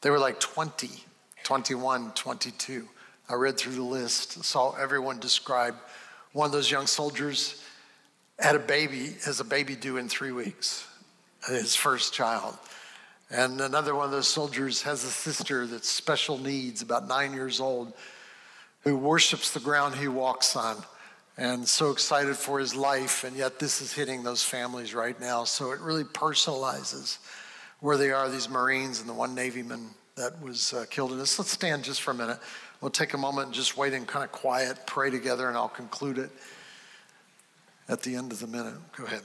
[0.00, 0.90] They were like 20,
[1.42, 2.88] 21, 22.
[3.28, 5.74] I read through the list, saw everyone describe
[6.32, 7.64] one of those young soldiers
[8.40, 10.86] had a baby, has a baby due in three weeks,
[11.46, 12.56] his first child.
[13.30, 17.60] And another one of those soldiers has a sister that's special needs, about nine years
[17.60, 17.92] old,
[18.80, 20.76] who worships the ground he walks on
[21.36, 23.24] and so excited for his life.
[23.24, 25.44] And yet, this is hitting those families right now.
[25.44, 27.18] So it really personalizes
[27.80, 31.38] where they are, these Marines and the one Navyman that was uh, killed in this.
[31.38, 32.38] Let's stand just for a minute.
[32.80, 35.68] We'll take a moment and just wait and kind of quiet, pray together, and I'll
[35.68, 36.30] conclude it
[37.90, 38.74] at the end of the minute.
[38.96, 39.22] Go ahead.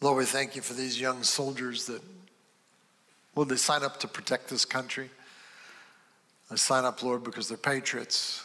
[0.00, 2.02] Lord, we thank you for these young soldiers that,
[3.34, 5.10] will they sign up to protect this country?
[6.50, 8.44] They sign up, Lord, because they're patriots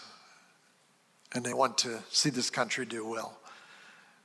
[1.33, 3.37] and they want to see this country do well.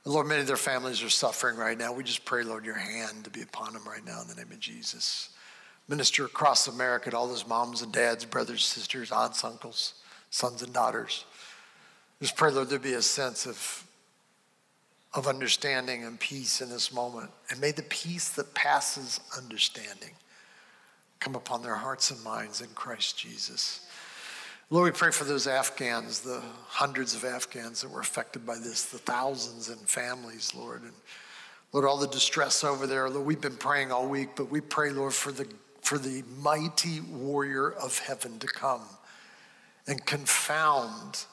[0.05, 1.93] Lord, many of their families are suffering right now.
[1.93, 4.51] We just pray, Lord, your hand to be upon them right now in the name
[4.51, 5.29] of Jesus.
[5.87, 9.95] Minister across America to all those moms and dads, brothers, sisters, aunts, uncles,
[10.31, 11.25] sons and daughters.
[12.21, 13.85] Just pray, Lord, there be a sense of
[15.13, 17.31] of understanding and peace in this moment.
[17.49, 20.11] And may the peace that passes understanding
[21.19, 23.85] come upon their hearts and minds in Christ Jesus.
[24.69, 28.85] Lord, we pray for those Afghans, the hundreds of Afghans that were affected by this,
[28.85, 30.83] the thousands and families, Lord.
[30.83, 30.93] And
[31.73, 33.09] Lord, all the distress over there.
[33.09, 35.47] Lord, we've been praying all week, but we pray, Lord, for the,
[35.81, 38.83] for the mighty warrior of heaven to come
[39.87, 41.25] and confound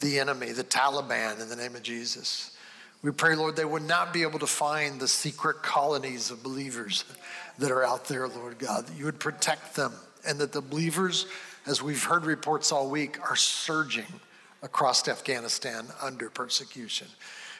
[0.00, 2.55] the enemy, the Taliban, in the name of Jesus.
[3.02, 7.04] We pray, Lord, they would not be able to find the secret colonies of believers
[7.58, 9.92] that are out there, Lord God, that you would protect them,
[10.26, 11.26] and that the believers,
[11.66, 14.06] as we've heard reports all week, are surging
[14.62, 17.06] across Afghanistan under persecution.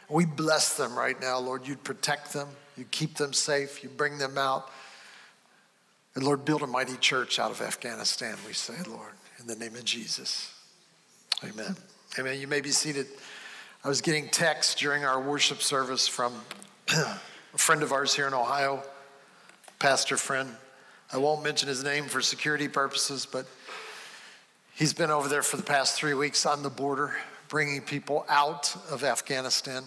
[0.09, 1.67] We bless them right now, Lord.
[1.67, 4.71] You'd protect them, you keep them safe, you bring them out.
[6.15, 9.75] And Lord, build a mighty church out of Afghanistan, we say, Lord, in the name
[9.75, 10.53] of Jesus.
[11.45, 11.77] Amen.
[12.19, 12.41] Amen.
[12.41, 13.07] You may be seated.
[13.87, 16.35] I was getting texts during our worship service from
[16.89, 17.19] a
[17.55, 18.83] friend of ours here in Ohio,
[19.79, 20.51] pastor friend.
[21.13, 23.47] I won't mention his name for security purposes, but
[24.75, 27.15] he's been over there for the past three weeks on the border,
[27.47, 29.85] bringing people out of Afghanistan.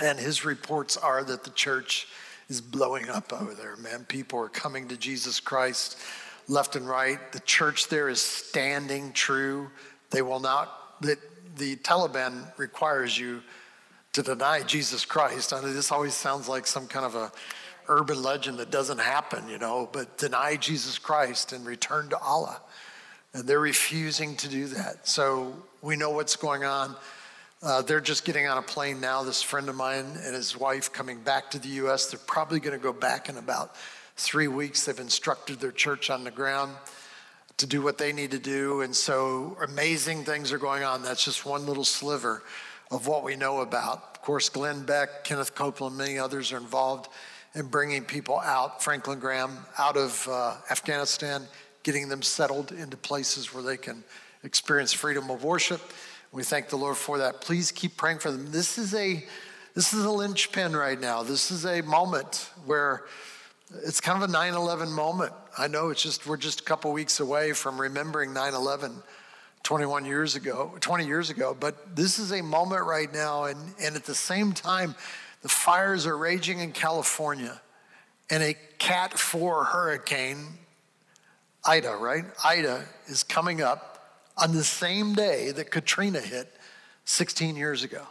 [0.00, 2.06] And his reports are that the church
[2.48, 4.04] is blowing up over there, man.
[4.04, 5.98] People are coming to Jesus Christ
[6.46, 7.18] left and right.
[7.32, 9.70] The church there is standing true.
[10.10, 11.00] They will not,
[11.56, 13.42] the Taliban requires you
[14.12, 15.52] to deny Jesus Christ.
[15.52, 17.32] I mean, this always sounds like some kind of a
[17.88, 22.60] urban legend that doesn't happen, you know, but deny Jesus Christ and return to Allah.
[23.34, 25.08] And they're refusing to do that.
[25.08, 26.94] So we know what's going on.
[27.62, 29.22] Uh, they're just getting on a plane now.
[29.22, 32.10] This friend of mine and his wife coming back to the U.S.
[32.10, 33.76] They're probably going to go back in about
[34.16, 34.84] three weeks.
[34.84, 36.76] They've instructed their church on the ground
[37.58, 38.80] to do what they need to do.
[38.80, 41.02] And so amazing things are going on.
[41.02, 42.42] That's just one little sliver
[42.90, 44.12] of what we know about.
[44.14, 47.08] Of course, Glenn Beck, Kenneth Copeland, many others are involved
[47.54, 51.42] in bringing people out, Franklin Graham, out of uh, Afghanistan,
[51.82, 54.02] getting them settled into places where they can
[54.42, 55.80] experience freedom of worship.
[56.32, 57.40] We thank the Lord for that.
[57.40, 58.50] Please keep praying for them.
[58.50, 59.24] This is a
[59.74, 61.22] this is a linchpin right now.
[61.22, 63.04] This is a moment where
[63.84, 65.32] it's kind of a 9 11 moment.
[65.56, 69.02] I know it's just, we're just a couple weeks away from remembering 9 11
[69.62, 73.44] 21 years ago, 20 years ago, but this is a moment right now.
[73.44, 74.94] And, and at the same time,
[75.42, 77.60] the fires are raging in California
[78.30, 80.46] and a Cat 4 hurricane,
[81.64, 82.24] Ida, right?
[82.44, 86.52] Ida is coming up on the same day that Katrina hit
[87.04, 88.06] 16 years ago.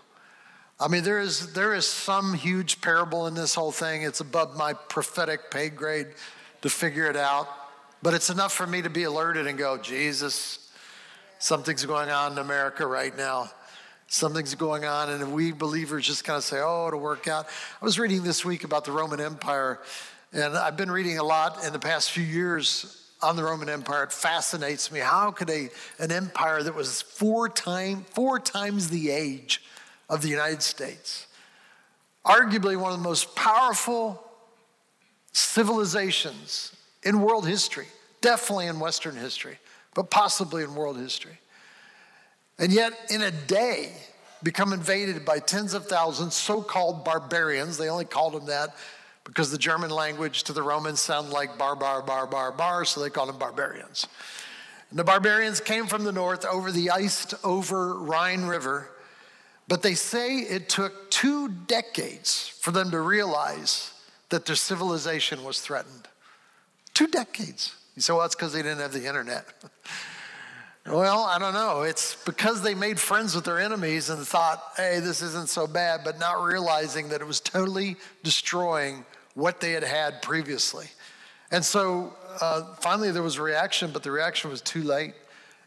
[0.82, 4.02] I mean, there is, there is some huge parable in this whole thing.
[4.02, 6.08] It's above my prophetic pay grade
[6.64, 7.48] to figure it out.
[8.02, 10.72] But it's enough for me to be alerted and go, Jesus,
[11.38, 13.52] something's going on in America right now.
[14.08, 17.46] Something's going on, and we believers just kind of say, oh, it'll work out.
[17.80, 19.80] I was reading this week about the Roman Empire,
[20.34, 24.04] and I've been reading a lot in the past few years on the Roman Empire.
[24.04, 25.00] It fascinates me.
[25.00, 25.70] How could a,
[26.00, 29.62] an empire that was four, time, four times the age
[30.12, 31.26] of the United States.
[32.24, 34.22] Arguably one of the most powerful
[35.32, 37.88] civilizations in world history,
[38.20, 39.58] definitely in Western history,
[39.96, 41.40] but possibly in world history.
[42.60, 43.94] And yet, in a day,
[44.44, 47.78] become invaded by tens of thousands so called barbarians.
[47.78, 48.76] They only called them that
[49.24, 53.00] because the German language to the Romans sounded like bar, bar, bar, bar, bar, so
[53.00, 54.08] they called them barbarians.
[54.90, 58.91] And the barbarians came from the north over the iced over Rhine River
[59.72, 63.94] but they say it took two decades for them to realize
[64.28, 66.10] that their civilization was threatened.
[66.94, 67.74] Two decades.
[67.96, 69.46] You say, well, that's because they didn't have the internet.
[70.86, 71.84] well, I don't know.
[71.84, 76.02] It's because they made friends with their enemies and thought, hey, this isn't so bad,
[76.04, 80.88] but not realizing that it was totally destroying what they had had previously.
[81.50, 85.14] And so uh, finally there was a reaction, but the reaction was too late.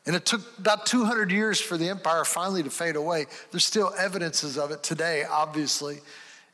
[0.07, 3.27] And it took about 200 years for the empire finally to fade away.
[3.51, 6.01] There's still evidences of it today, obviously,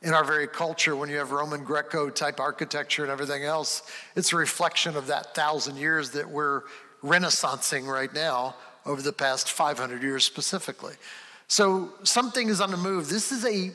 [0.01, 0.95] in our very culture.
[0.95, 3.83] When you have Roman Greco type architecture and everything else,
[4.15, 6.61] it's a reflection of that thousand years that we're
[7.03, 8.55] renaissancing right now
[8.85, 10.95] over the past 500 years specifically.
[11.47, 13.09] So something is on the move.
[13.09, 13.71] This is a,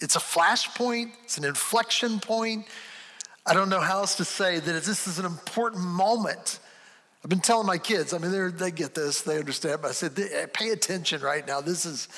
[0.00, 2.66] it's a flashpoint, it's an inflection point.
[3.44, 6.60] I don't know how else to say that this is an important moment
[7.22, 10.18] I've been telling my kids, I mean, they get this, they understand, but I said,
[10.18, 11.60] eh, pay attention right now.
[11.60, 12.08] This is,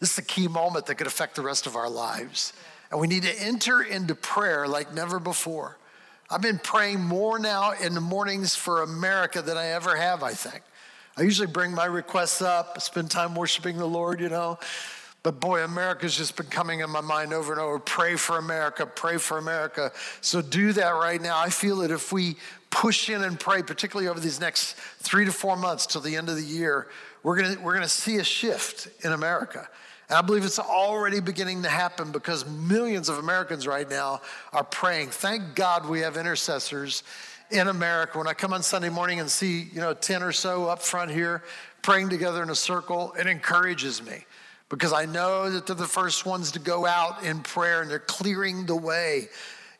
[0.00, 2.52] this is a key moment that could affect the rest of our lives.
[2.90, 5.78] And we need to enter into prayer like never before.
[6.28, 10.32] I've been praying more now in the mornings for America than I ever have, I
[10.32, 10.62] think.
[11.16, 14.58] I usually bring my requests up, spend time worshiping the Lord, you know.
[15.22, 17.78] But boy, America's just been coming in my mind over and over.
[17.78, 19.92] Pray for America, pray for America.
[20.20, 21.38] So do that right now.
[21.38, 22.36] I feel that if we
[22.70, 26.28] push in and pray, particularly over these next three to four months till the end
[26.28, 26.88] of the year,
[27.22, 29.68] we're gonna, we're gonna see a shift in America.
[30.08, 34.20] And I believe it's already beginning to happen because millions of Americans right now
[34.52, 35.08] are praying.
[35.10, 37.02] Thank God we have intercessors
[37.50, 38.18] in America.
[38.18, 41.10] When I come on Sunday morning and see, you know, 10 or so up front
[41.10, 41.42] here
[41.82, 44.24] praying together in a circle, it encourages me
[44.68, 47.98] because I know that they're the first ones to go out in prayer and they're
[47.98, 49.28] clearing the way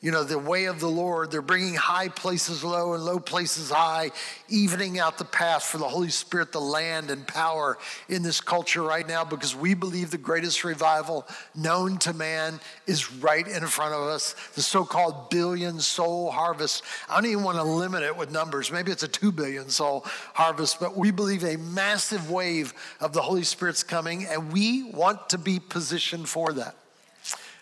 [0.01, 1.31] you know, the way of the Lord.
[1.31, 4.13] They're bringing high places low and low places high,
[4.49, 7.77] evening out the path for the Holy Spirit to land and power
[8.09, 13.13] in this culture right now because we believe the greatest revival known to man is
[13.15, 16.83] right in front of us the so called billion soul harvest.
[17.09, 18.73] I don't even want to limit it with numbers.
[18.73, 23.21] Maybe it's a two billion soul harvest, but we believe a massive wave of the
[23.21, 26.75] Holy Spirit's coming and we want to be positioned for that.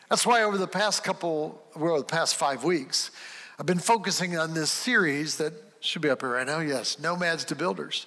[0.08, 3.10] That's why over the past couple, well, the past five weeks,
[3.58, 6.60] I've been focusing on this series that should be up here right now.
[6.60, 8.06] Yes, Nomads to Builders.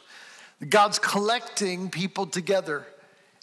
[0.68, 2.88] God's collecting people together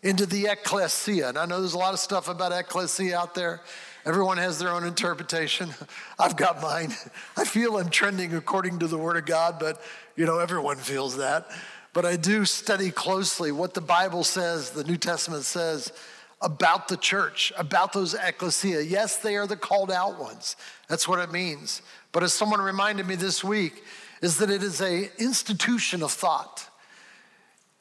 [0.03, 1.29] into the ecclesia.
[1.29, 3.61] And I know there's a lot of stuff about ecclesia out there.
[4.05, 5.71] Everyone has their own interpretation.
[6.19, 6.95] I've got mine.
[7.37, 9.81] I feel I'm trending according to the Word of God, but
[10.17, 11.49] you know, everyone feels that.
[11.93, 15.93] But I do study closely what the Bible says, the New Testament says
[16.41, 18.83] about the church, about those ecclesia.
[18.83, 20.57] Yes, they are the called out ones.
[20.89, 21.83] That's what it means.
[22.13, 23.83] But as someone reminded me this week,
[24.23, 26.69] is that it is a institution of thought.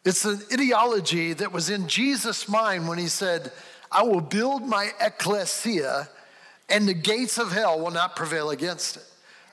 [0.05, 3.51] It's an ideology that was in Jesus' mind when he said,
[3.91, 6.09] I will build my ecclesia
[6.69, 9.03] and the gates of hell will not prevail against it.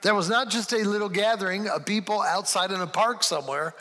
[0.02, 3.74] That was not just a little gathering of people outside in a park somewhere.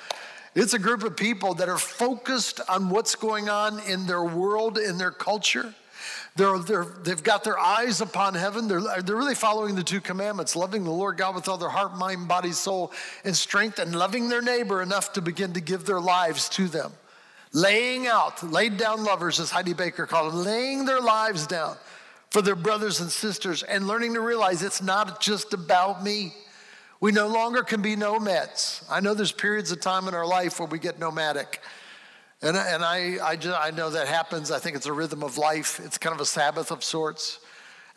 [0.56, 4.78] It's a group of people that are focused on what's going on in their world,
[4.78, 5.74] in their culture.
[6.36, 8.68] They're, they're, they've got their eyes upon heaven.
[8.68, 11.96] They're, they're really following the two commandments loving the Lord God with all their heart,
[11.96, 12.92] mind, body, soul,
[13.24, 16.92] and strength, and loving their neighbor enough to begin to give their lives to them.
[17.52, 21.78] Laying out, laid down lovers, as Heidi Baker called them, laying their lives down
[22.32, 26.34] for their brothers and sisters and learning to realize it's not just about me.
[27.04, 28.82] We no longer can be nomads.
[28.90, 31.60] I know there's periods of time in our life where we get nomadic.
[32.42, 34.52] And, and I, I, just, I know that happens.
[34.52, 35.82] I think it's a rhythm of life.
[35.84, 37.42] It's kind of a Sabbath of sorts.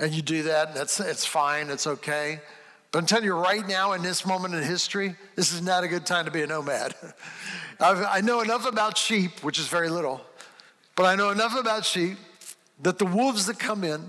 [0.00, 2.40] And you do that, and it's, it's fine, it's okay.
[2.90, 5.88] But I'm telling you right now, in this moment in history, this is not a
[5.88, 6.96] good time to be a nomad.
[7.80, 10.20] i know enough about sheep, which is very little,
[10.96, 12.18] but I know enough about sheep
[12.82, 14.02] that the wolves that come in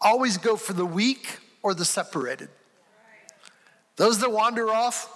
[0.00, 2.48] always go for the weak or the separated.
[3.98, 5.14] Those that wander off,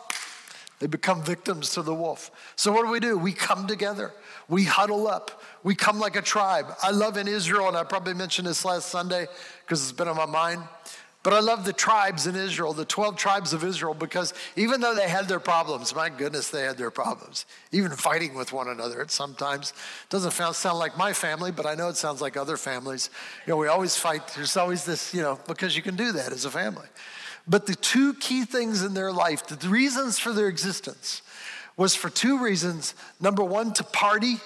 [0.80, 2.32] they become victims to the wolf.
[2.56, 3.16] So, what do we do?
[3.16, 4.12] We come together,
[4.48, 6.66] we huddle up, we come like a tribe.
[6.82, 9.28] I love in Israel, and I probably mentioned this last Sunday
[9.64, 10.62] because it's been on my mind.
[11.22, 14.92] But I love the tribes in Israel, the 12 tribes of Israel, because even though
[14.92, 17.46] they had their problems, my goodness, they had their problems.
[17.70, 19.72] Even fighting with one another, it sometimes
[20.10, 23.08] doesn't sound like my family, but I know it sounds like other families.
[23.46, 24.26] You know, we always fight.
[24.34, 26.88] There's always this, you know, because you can do that as a family.
[27.46, 31.22] But the two key things in their life, the reasons for their existence,
[31.76, 32.94] was for two reasons.
[33.20, 34.36] Number one, to party,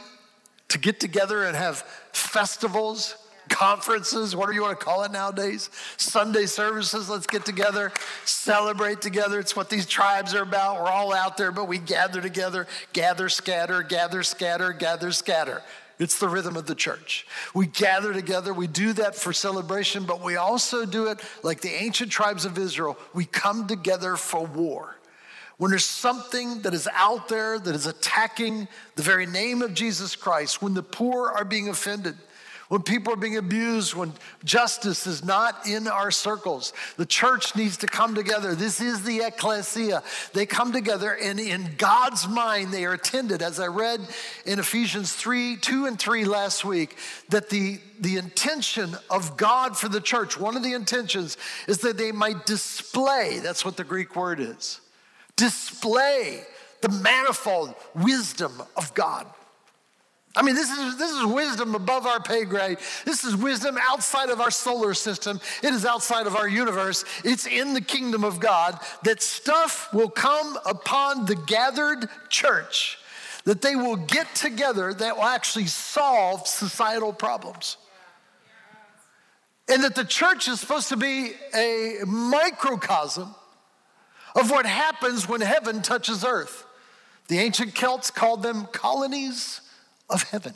[0.69, 1.79] to get together and have
[2.13, 3.17] festivals
[3.49, 7.93] conferences, whatever you want to call it nowadays, Sunday services, let's get together,
[8.25, 9.39] celebrate together.
[9.39, 10.83] It's what these tribes are about.
[10.83, 15.63] We're all out there, but we gather together, gather, scatter, gather, scatter, gather, scatter.
[15.99, 17.27] It's the rhythm of the church.
[17.55, 21.71] We gather together, we do that for celebration, but we also do it like the
[21.71, 22.99] ancient tribes of Israel.
[23.15, 24.97] We come together for war.
[25.59, 30.15] When there's something that is out there that is attacking the very name of Jesus
[30.15, 32.17] Christ, when the poor are being offended,
[32.69, 34.13] when people are being abused, when
[34.45, 36.73] justice is not in our circles.
[36.97, 38.55] The church needs to come together.
[38.55, 40.03] This is the ecclesia.
[40.33, 44.01] They come together, and in God's mind, they are attended, as I read
[44.45, 46.97] in Ephesians 3 2 and 3 last week,
[47.29, 51.37] that the, the intention of God for the church, one of the intentions
[51.69, 54.81] is that they might display, that's what the Greek word is,
[55.37, 56.43] display
[56.81, 59.27] the manifold wisdom of God.
[60.37, 62.77] I mean, this is, this is wisdom above our pay grade.
[63.07, 65.41] This is wisdom outside of our solar system.
[65.63, 67.07] It is outside of our universe.
[67.25, 72.99] It's in the kingdom of God that stuff will come upon the gathered church,
[73.45, 77.79] that they will get together that will actually solve societal problems.
[79.69, 83.35] And that the church is supposed to be a microcosm
[84.35, 86.67] of what happens when heaven touches earth.
[87.29, 89.63] The ancient Celts called them colonies
[90.09, 90.55] of heaven.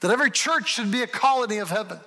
[0.00, 1.98] That every church should be a colony of heaven.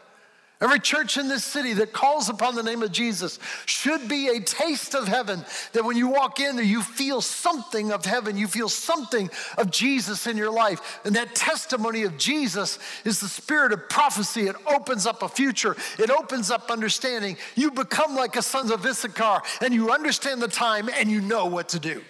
[0.64, 4.40] Every church in this city that calls upon the name of Jesus should be a
[4.40, 5.44] taste of heaven.
[5.74, 8.38] That when you walk in there, you feel something of heaven.
[8.38, 11.02] You feel something of Jesus in your life.
[11.04, 14.48] And that testimony of Jesus is the spirit of prophecy.
[14.48, 17.36] It opens up a future, it opens up understanding.
[17.56, 21.46] You become like a sons of Issachar and you understand the time and you know
[21.48, 22.02] what to do.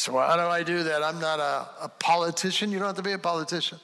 [0.00, 1.02] So, how do I do that?
[1.02, 2.72] I'm not a, a, politician.
[2.72, 3.78] You don't have to be a politician.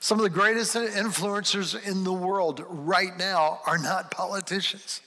[0.00, 5.02] Some of the greatest influencers in the world right now are not politicians.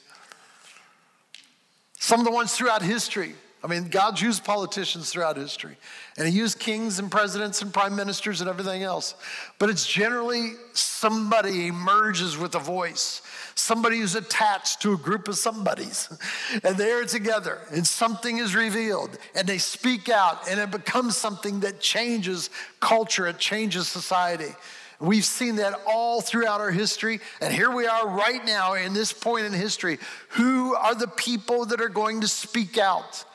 [1.99, 3.35] Some of the ones throughout history.
[3.65, 5.75] I mean, God's used politicians throughout history,
[6.17, 9.15] and He used kings and presidents and prime ministers and everything else.
[9.57, 13.23] But it's generally somebody emerges with a voice
[13.55, 16.09] somebody who's attached to a group of somebodies.
[16.63, 21.61] And they're together, and something is revealed, and they speak out, and it becomes something
[21.61, 24.53] that changes culture, it changes society.
[24.99, 27.19] We've seen that all throughout our history.
[27.41, 29.99] And here we are right now in this point in history.
[30.29, 33.25] Who are the people that are going to speak out?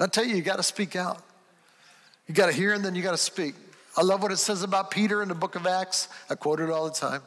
[0.00, 1.22] I tell you, you got to speak out.
[2.26, 3.54] You got to hear and then you got to speak.
[3.96, 6.08] I love what it says about Peter in the book of Acts.
[6.30, 7.22] I quote it all the time.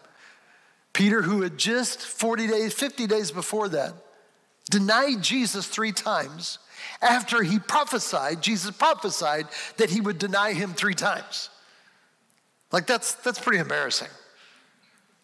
[0.94, 3.94] Peter, who had just 40 days, 50 days before that,
[4.70, 6.60] denied Jesus three times
[7.02, 11.50] after he prophesied, Jesus prophesied that he would deny him three times.
[12.72, 14.10] Like that's that's pretty embarrassing.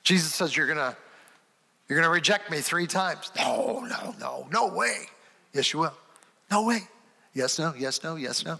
[0.03, 0.95] Jesus says you're gonna
[1.87, 3.31] you're gonna reject me three times.
[3.37, 5.07] No, no, no, no way.
[5.53, 5.93] Yes, you will.
[6.51, 6.81] No way.
[7.33, 8.57] Yes, no, yes, no, yes, no.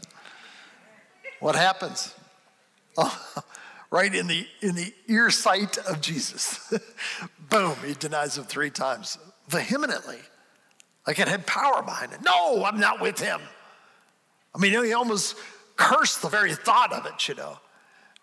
[1.39, 2.13] What happens?
[3.01, 3.43] Oh,
[3.91, 6.73] right in the, in the ear sight of Jesus.
[7.49, 10.19] Boom, he denies him three times vehemently.
[11.07, 12.19] Like it had power behind it.
[12.25, 13.39] No, I'm not with him.
[14.53, 15.35] I mean, he almost
[15.77, 17.59] cursed the very thought of it, you know.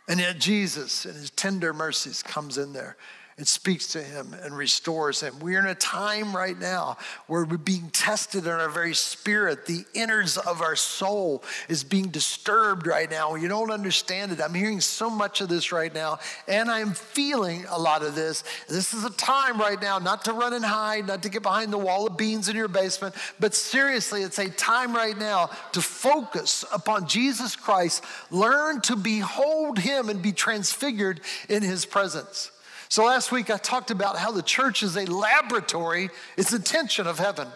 [0.09, 2.97] And yet Jesus, in his tender mercies, comes in there
[3.39, 5.41] It speaks to him and restores him.
[5.41, 9.67] We're in a time right now where we're being tested in our very spirit.
[9.67, 13.35] The innards of our soul is being disturbed right now.
[13.35, 14.41] You don't understand it.
[14.41, 18.43] I'm hearing so much of this right now, and I'm feeling a lot of this.
[18.71, 21.75] This is a time right now not to run and hide, not to get behind
[21.75, 25.83] the wall of beans in your basement, but seriously, it's a time right now to
[25.83, 32.51] focus upon Jesus Christ, learn to behold him and be transfigured in his presence.
[32.89, 37.07] So last week I talked about how the church is a laboratory, it's the tension
[37.07, 37.49] of heaven,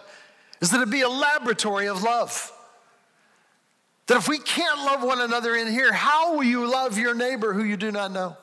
[0.61, 2.53] is that it be a laboratory of love.
[4.07, 7.53] That if we can't love one another in here, how will you love your neighbor
[7.53, 8.37] who you do not know?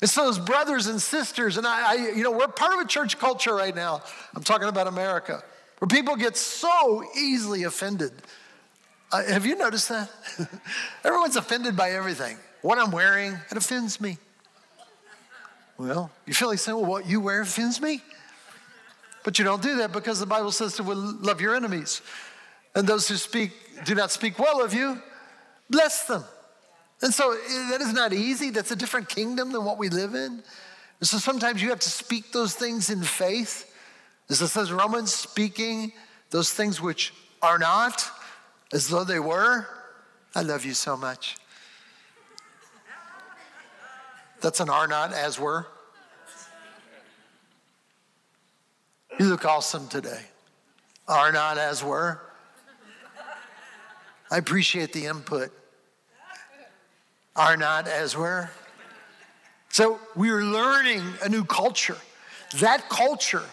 [0.00, 2.86] And so, as brothers and sisters, and I, I, you know, we're part of a
[2.86, 4.02] church culture right now.
[4.34, 5.42] I'm talking about America,
[5.78, 8.12] where people get so easily offended.
[9.12, 10.10] Uh, have you noticed that?
[11.04, 12.36] Everyone's offended by everything.
[12.62, 14.18] What I'm wearing, it offends me.
[15.76, 18.00] Well, you feel like saying, well, what you wear offends me?
[19.24, 22.02] But you don't do that because the Bible says to love your enemies.
[22.74, 23.52] And those who speak,
[23.84, 25.00] do not speak well of you,
[25.70, 26.24] bless them.
[27.02, 28.50] And so eh, that is not easy.
[28.50, 30.42] That's a different kingdom than what we live in.
[31.00, 33.70] And so sometimes you have to speak those things in faith.
[34.30, 35.92] As it says Romans, speaking
[36.30, 37.12] those things which
[37.42, 38.04] are not
[38.72, 39.66] as though they were.
[40.34, 41.36] I love you so much.
[44.44, 45.66] That's an are not as were.
[49.18, 50.20] You look awesome today.
[51.08, 52.20] Are not as were.
[54.30, 55.50] I appreciate the input.
[57.34, 58.50] Are not as were.
[59.70, 61.96] So we're learning a new culture.
[62.58, 63.46] That culture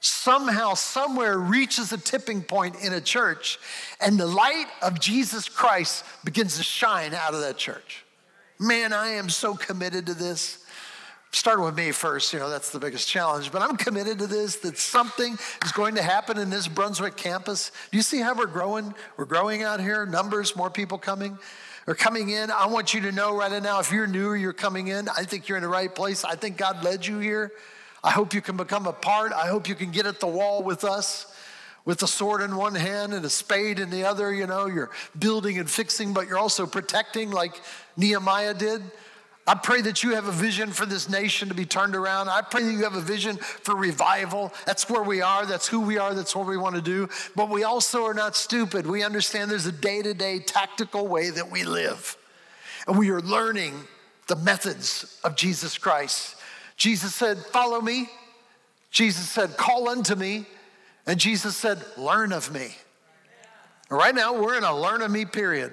[0.00, 3.58] somehow, somewhere reaches a tipping point in a church,
[3.98, 8.04] and the light of Jesus Christ begins to shine out of that church.
[8.60, 10.64] Man, I am so committed to this.
[11.30, 14.56] Starting with me first, you know, that's the biggest challenge, but I'm committed to this
[14.56, 17.70] that something is going to happen in this Brunswick campus.
[17.90, 18.94] Do you see how we're growing?
[19.18, 21.38] We're growing out here, numbers, more people coming
[21.88, 22.50] are coming in.
[22.50, 25.24] I want you to know right now if you're new or you're coming in, I
[25.24, 26.22] think you're in the right place.
[26.22, 27.52] I think God led you here.
[28.04, 29.32] I hope you can become a part.
[29.32, 31.34] I hope you can get at the wall with us
[31.86, 34.30] with a sword in one hand and a spade in the other.
[34.30, 37.58] You know, you're building and fixing, but you're also protecting like
[37.98, 38.80] Nehemiah did.
[39.46, 42.28] I pray that you have a vision for this nation to be turned around.
[42.28, 44.52] I pray that you have a vision for revival.
[44.66, 45.46] That's where we are.
[45.46, 46.14] That's who we are.
[46.14, 47.08] That's what we want to do.
[47.34, 48.86] But we also are not stupid.
[48.86, 52.16] We understand there's a day to day tactical way that we live.
[52.86, 53.74] And we are learning
[54.28, 56.36] the methods of Jesus Christ.
[56.76, 58.10] Jesus said, Follow me.
[58.90, 60.46] Jesus said, Call unto me.
[61.06, 62.76] And Jesus said, Learn of me.
[63.90, 65.72] Right now, we're in a learn of me period.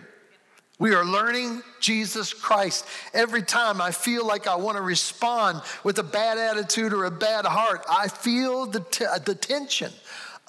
[0.77, 2.85] We are learning Jesus Christ.
[3.13, 7.11] Every time I feel like I want to respond with a bad attitude or a
[7.11, 9.91] bad heart, I feel the, t- the tension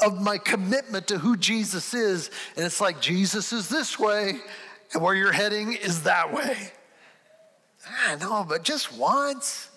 [0.01, 2.31] of my commitment to who Jesus is.
[2.57, 4.39] And it's like, Jesus is this way,
[4.93, 6.73] and where you're heading is that way.
[8.09, 9.71] I know, but just once.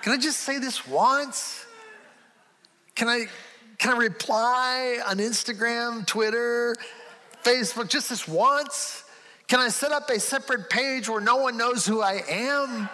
[0.00, 1.66] Can I just say this once?
[2.94, 3.26] Can I
[3.78, 6.76] can I reply on Instagram, Twitter,
[7.44, 9.01] Facebook just this once?
[9.52, 12.88] Can I set up a separate page where no one knows who I am?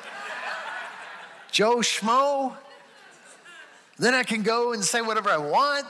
[1.53, 2.53] Joe Schmo?
[3.97, 5.87] Then I can go and say whatever I want.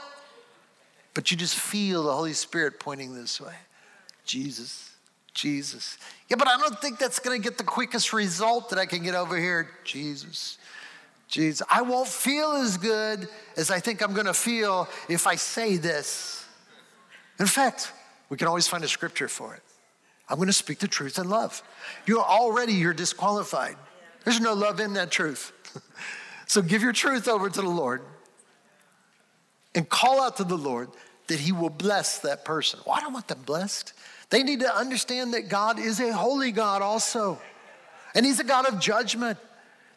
[1.15, 3.55] But you just feel the Holy Spirit pointing this way
[4.25, 4.91] Jesus,
[5.33, 5.97] Jesus.
[6.29, 9.01] Yeah, but I don't think that's going to get the quickest result that I can
[9.01, 9.71] get over here.
[9.83, 10.59] Jesus,
[11.27, 11.65] Jesus.
[11.67, 13.27] I won't feel as good
[13.57, 16.45] as I think I'm going to feel if I say this.
[17.39, 17.91] In fact,
[18.29, 19.63] we can always find a scripture for it.
[20.29, 21.63] I'm going to speak the truth in love.
[22.05, 23.75] You're already you're disqualified.
[24.23, 25.51] There's no love in that truth.
[26.45, 28.01] so give your truth over to the Lord
[29.73, 30.89] and call out to the Lord
[31.27, 32.79] that he will bless that person.
[32.85, 33.93] Well, I don't want them blessed.
[34.29, 37.39] They need to understand that God is a holy God also.
[38.13, 39.37] And he's a God of judgment.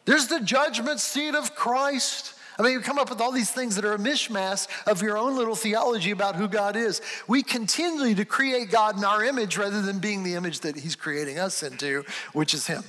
[0.05, 2.32] There's the judgment seat of Christ.
[2.57, 5.17] I mean, you come up with all these things that are a mishmash of your
[5.17, 7.01] own little theology about who God is.
[7.27, 10.95] We continue to create God in our image rather than being the image that He's
[10.95, 12.83] creating us into, which is Him.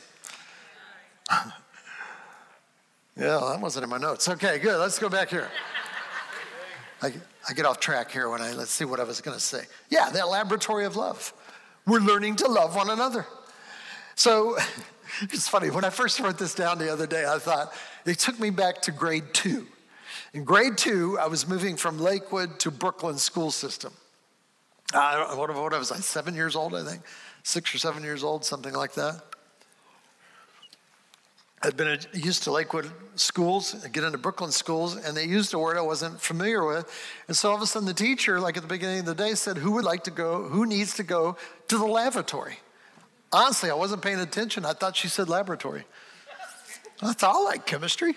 [1.31, 1.51] yeah,
[3.17, 4.29] that wasn't in my notes.
[4.29, 4.79] Okay, good.
[4.79, 5.49] Let's go back here.
[7.03, 7.13] I,
[7.49, 9.65] I get off track here when I, let's see what I was going to say.
[9.91, 11.33] Yeah, that laboratory of love.
[11.87, 13.27] We're learning to love one another.
[14.15, 14.57] So,
[15.23, 17.73] It's funny, when I first wrote this down the other day, I thought
[18.07, 19.67] it took me back to grade two.
[20.33, 23.93] In grade two, I was moving from Lakewood to Brooklyn school system.
[24.93, 27.03] What, what was I, seven years old, I think?
[27.43, 29.23] Six or seven years old, something like that.
[31.63, 35.59] I'd been used to Lakewood schools, I'd get into Brooklyn schools, and they used a
[35.59, 36.93] word I wasn't familiar with.
[37.27, 39.35] And so all of a sudden, the teacher, like at the beginning of the day,
[39.35, 41.39] said, Who would like to go, who needs to go
[41.69, 42.59] to the lavatory?
[43.33, 44.67] Honestly, I wasn't paying attention.
[44.67, 45.85] I thought she said laboratory.
[47.05, 48.17] I thought, I like chemistry.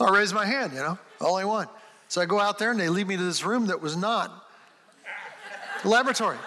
[0.00, 1.68] I raised my hand, you know, only one.
[2.08, 4.30] So I go out there and they lead me to this room that was not
[5.82, 6.38] the laboratory.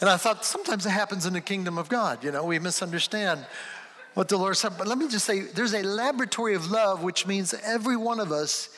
[0.00, 2.22] And I thought sometimes it happens in the kingdom of God.
[2.22, 3.44] You know, we misunderstand
[4.14, 4.74] what the Lord said.
[4.76, 8.30] But let me just say there's a laboratory of love, which means every one of
[8.30, 8.68] us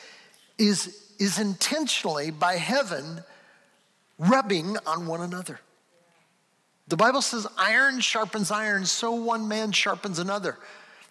[0.57, 3.21] is, is intentionally by heaven
[4.17, 5.59] rubbing on one another.
[6.87, 10.57] The Bible says, iron sharpens iron, so one man sharpens another.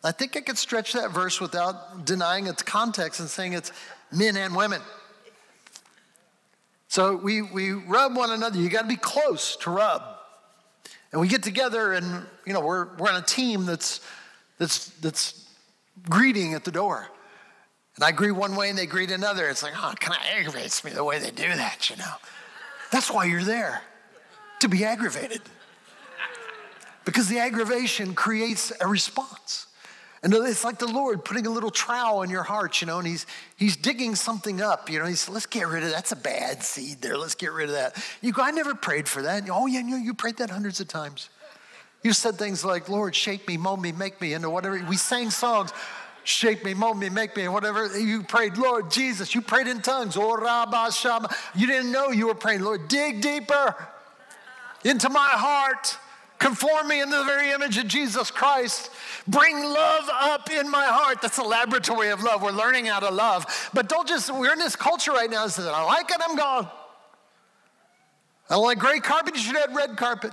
[0.02, 3.72] I think I could stretch that verse without denying its context and saying it's
[4.12, 4.80] men and women.
[6.88, 8.58] So we, we rub one another.
[8.58, 10.02] You got to be close to rub.
[11.12, 14.00] And we get together and, you know, we're, we're on a team that's,
[14.58, 15.48] that's, that's
[16.08, 17.06] greeting at the door.
[17.96, 19.48] And I greet one way and they greet another.
[19.48, 22.12] It's like, oh, it kind of aggravates me the way they do that, you know.
[22.92, 23.82] That's why you're there,
[24.60, 25.42] to be aggravated.
[27.06, 29.68] Because the aggravation creates a response.
[30.22, 33.06] And it's like the Lord putting a little trowel in your heart, you know, and
[33.06, 35.04] he's, he's digging something up, you know.
[35.04, 35.94] He's, let's get rid of that.
[35.94, 37.16] That's a bad seed there.
[37.16, 38.04] Let's get rid of that.
[38.20, 39.48] You go, I never prayed for that.
[39.48, 41.30] Oh, yeah, you, you prayed that hundreds of times.
[42.02, 44.84] You said things like, Lord, shape me, mold me, make me into whatever.
[44.88, 45.72] We sang songs,
[46.24, 47.96] shape me, mold me, make me, whatever.
[47.96, 49.32] You prayed, Lord Jesus.
[49.32, 50.16] You prayed in tongues.
[50.18, 53.76] Oh, you didn't know you were praying, Lord, dig deeper
[54.84, 55.98] into my heart.
[56.38, 58.90] Conform me into the very image of Jesus Christ.
[59.26, 61.22] Bring love up in my heart.
[61.22, 62.42] That's a laboratory of love.
[62.42, 63.70] We're learning how to love.
[63.72, 66.68] But don't just, we're in this culture right now that I like it, I'm gone.
[68.48, 70.32] I don't like gray carpet, you should have red carpet.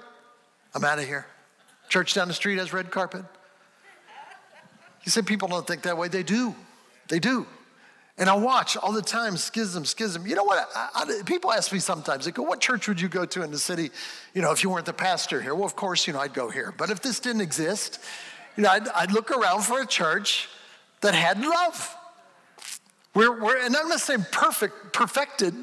[0.75, 1.25] I'm out of here.
[1.89, 3.23] Church down the street has red carpet.
[5.03, 6.07] You say people don't think that way.
[6.07, 6.55] They do.
[7.07, 7.45] They do.
[8.17, 10.27] And I watch all the time schism, schism.
[10.27, 10.69] You know what?
[10.75, 13.51] I, I, people ask me sometimes, they go, What church would you go to in
[13.51, 13.89] the city,
[14.35, 15.55] you know, if you weren't the pastor here?
[15.55, 16.73] Well, of course, you know, I'd go here.
[16.77, 17.99] But if this didn't exist,
[18.55, 20.47] you know, I'd, I'd look around for a church
[21.01, 21.95] that had love.
[23.15, 25.55] We're, we're, and I'm not saying perfect, perfected.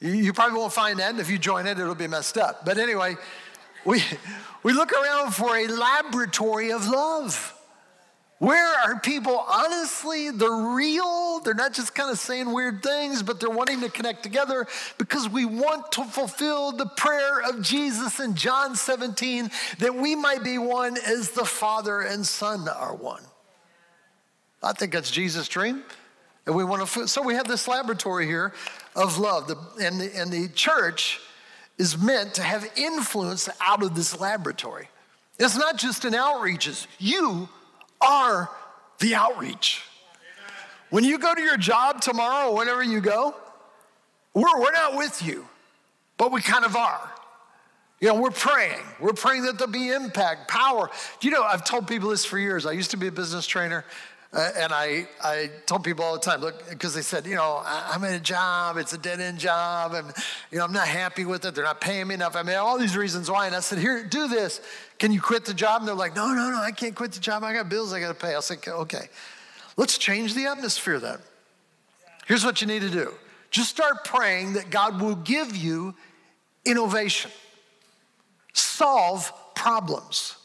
[0.00, 1.10] You, you probably won't find that.
[1.10, 2.64] And if you join it, it'll be messed up.
[2.64, 3.16] But anyway,
[3.84, 4.02] we,
[4.62, 7.57] we look around for a laboratory of love.
[8.38, 13.40] Where are people honestly, they're real, they're not just kind of saying weird things, but
[13.40, 18.34] they're wanting to connect together because we want to fulfill the prayer of Jesus in
[18.34, 23.22] John 17 that we might be one as the Father and Son are one.
[24.62, 25.82] I think that's Jesus' dream.
[26.46, 28.54] And we want to, so we have this laboratory here
[28.94, 29.50] of love.
[29.80, 31.20] And, the, and the church
[31.76, 34.88] is meant to have influence out of this laboratory.
[35.38, 36.86] It's not just in outreaches.
[36.98, 37.48] You
[38.00, 38.50] are
[38.98, 39.82] the outreach.
[40.90, 43.34] When you go to your job tomorrow, or whenever you go,
[44.34, 45.46] we're, we're not with you,
[46.16, 47.10] but we kind of are.
[48.00, 48.80] You know, we're praying.
[49.00, 50.88] We're praying that there'll be impact, power.
[51.20, 52.64] You know, I've told people this for years.
[52.64, 53.84] I used to be a business trainer,
[54.32, 57.62] uh, and I, I told people all the time, look, because they said, you know,
[57.64, 60.12] I, am in a job, it's a dead end job, and,
[60.50, 61.54] you know, I'm not happy with it.
[61.54, 62.36] They're not paying me enough.
[62.36, 63.46] I mean, all these reasons why.
[63.46, 64.60] And I said, here, do this.
[64.98, 65.82] Can you quit the job?
[65.82, 67.44] And they're like, no, no, no, I can't quit the job.
[67.44, 68.34] I got bills I got to pay.
[68.34, 69.08] I said, okay,
[69.76, 71.18] let's change the atmosphere then.
[72.26, 73.12] Here's what you need to do
[73.50, 75.94] just start praying that God will give you
[76.64, 77.30] innovation,
[78.52, 80.36] solve problems.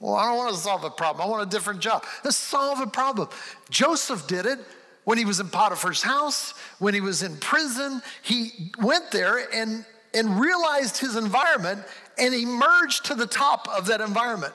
[0.00, 1.26] Well, I don't want to solve a problem.
[1.26, 2.04] I want a different job.
[2.24, 3.28] Let's solve a problem.
[3.68, 4.58] Joseph did it
[5.04, 8.00] when he was in Potiphar's house, when he was in prison.
[8.22, 9.84] He went there and,
[10.14, 11.82] and realized his environment
[12.20, 14.54] and emerged to the top of that environment.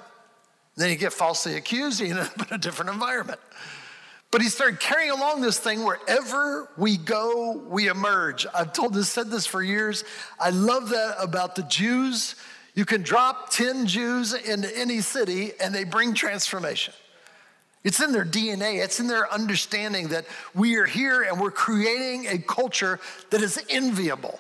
[0.76, 3.40] Then he get falsely accused, he ended up in a different environment.
[4.32, 8.46] But he started carrying along this thing wherever we go, we emerge.
[8.54, 10.04] I've told this, said this for years.
[10.40, 12.36] I love that about the Jews
[12.76, 16.94] you can drop 10 Jews into any city and they bring transformation.
[17.86, 22.28] It's in their DNA, it's in their understanding that we are here and we're creating
[22.28, 23.00] a culture
[23.30, 24.40] that is enviable,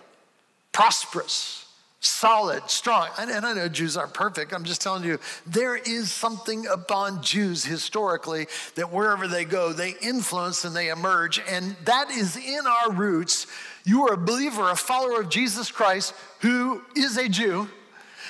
[0.74, 1.65] prosperous,
[2.06, 3.10] solid, strong.
[3.20, 4.54] And I know Jews aren't perfect.
[4.54, 9.96] I'm just telling you, there is something upon Jews historically that wherever they go, they
[10.02, 11.42] influence and they emerge.
[11.50, 13.48] And that is in our roots.
[13.84, 17.70] You are a believer, a follower of Jesus Christ who is a Jew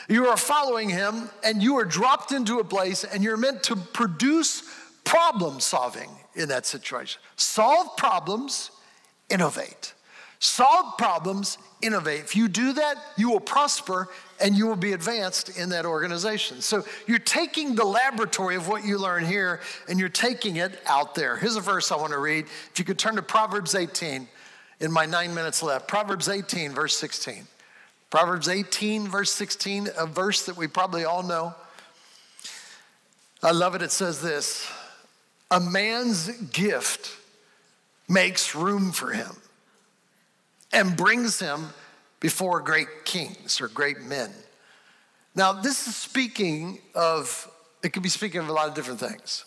[0.07, 3.75] you are following him and you are dropped into a place and you're meant to
[3.75, 4.63] produce
[5.03, 7.21] problem solving in that situation.
[7.37, 8.71] Solve problems,
[9.29, 9.93] innovate.
[10.39, 12.21] Solve problems, innovate.
[12.21, 16.61] If you do that, you will prosper and you will be advanced in that organization.
[16.61, 21.15] So you're taking the laboratory of what you learn here and you're taking it out
[21.15, 21.37] there.
[21.37, 22.45] Here's a verse I want to read.
[22.71, 24.27] If you could turn to Proverbs 18
[24.79, 25.87] in my nine minutes left.
[25.87, 27.47] Proverbs 18, verse 16.
[28.09, 31.55] Proverbs 18, verse 16, a verse that we probably all know.
[33.41, 33.81] I love it.
[33.81, 34.69] It says this
[35.51, 37.17] A man's gift
[38.07, 39.35] makes room for him
[40.75, 41.69] and brings him
[42.19, 44.29] before great kings or great men.
[45.33, 47.49] Now, this is speaking of,
[47.81, 49.45] it could be speaking of a lot of different things.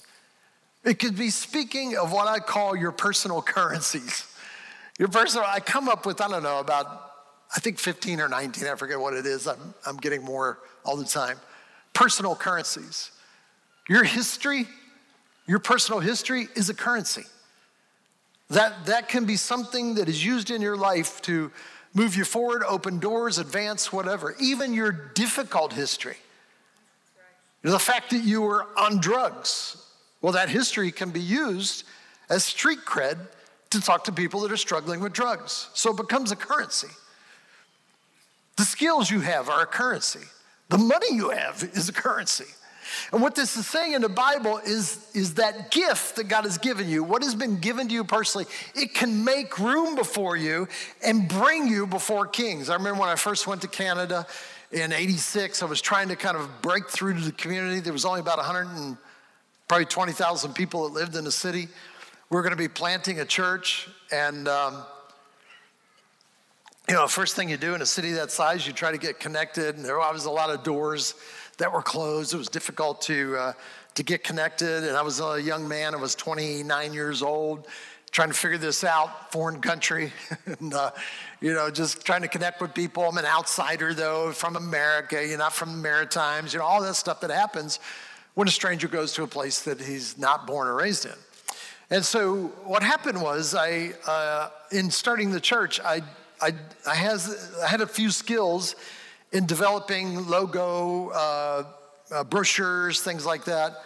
[0.85, 4.27] It could be speaking of what I call your personal currencies.
[4.99, 7.13] Your personal, I come up with, I don't know, about,
[7.55, 9.47] I think 15 or 19, I forget what it is.
[9.47, 11.37] I'm, I'm getting more all the time.
[11.93, 13.11] Personal currencies.
[13.89, 14.67] Your history,
[15.47, 17.25] your personal history is a currency.
[18.51, 21.51] That, that can be something that is used in your life to
[21.95, 24.35] move you forward, open doors, advance, whatever.
[24.41, 26.17] Even your difficult history.
[27.63, 29.85] The fact that you were on drugs,
[30.23, 31.85] well, that history can be used
[32.31, 33.19] as street cred
[33.71, 35.69] to talk to people that are struggling with drugs.
[35.75, 36.89] So it becomes a currency.
[38.57, 40.27] The skills you have are a currency.
[40.69, 42.47] The money you have is a currency.
[43.13, 46.59] And what this is saying in the Bible is, is that gift that God has
[46.59, 50.69] given you, what has been given to you personally, it can make room before you
[51.05, 52.71] and bring you before kings.
[52.71, 54.27] I remember when I first went to Canada
[54.71, 57.81] in 86, I was trying to kind of break through to the community.
[57.81, 58.97] There was only about 100 and
[59.67, 61.69] probably 20,000 people that lived in the city.
[62.31, 64.83] We were going to be planting a church and um,
[66.89, 69.21] you know, first thing you do in a city that size, you try to get
[69.21, 71.15] connected, and there was a lot of doors
[71.59, 72.33] that were closed.
[72.33, 73.53] It was difficult to, uh,
[73.97, 74.85] to get connected.
[74.85, 77.67] And I was a young man, I was 29 years old,
[78.11, 80.15] trying to figure this out, foreign country,
[80.47, 80.93] and, uh,
[81.43, 83.03] you know, just trying to connect with people.
[83.03, 86.95] I'm an outsider, though, from America, you're not from the Maritimes, you know, all that
[86.95, 87.81] stuff that happens
[88.33, 91.13] when a stranger goes to a place that he's not born or raised in.
[91.91, 96.03] And so what happened was, I, uh, in starting the church, I,
[96.41, 96.55] I,
[96.87, 98.77] I, has, I had a few skills
[99.33, 101.65] in developing logo, uh,
[102.11, 103.83] uh, brochures, things like that.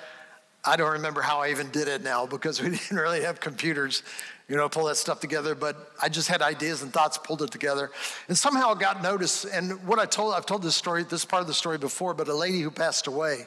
[0.64, 4.02] I don't remember how I even did it now because we didn't really have computers,
[4.48, 5.54] you know, pull that stuff together.
[5.54, 7.90] But I just had ideas and thoughts, pulled it together,
[8.28, 9.46] and somehow got noticed.
[9.46, 12.28] And what I told, I've told this story, this part of the story before, but
[12.28, 13.46] a lady who passed away,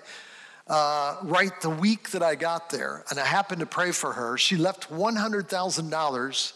[0.68, 4.38] uh, right the week that I got there, and I happened to pray for her.
[4.38, 6.54] She left one hundred thousand dollars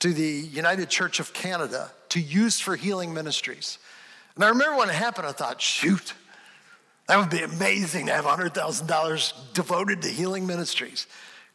[0.00, 3.78] to the United Church of Canada to use for healing ministries.
[4.34, 6.14] And I remember when it happened, I thought, shoot,
[7.08, 11.06] that would be amazing to have $100,000 devoted to healing ministries.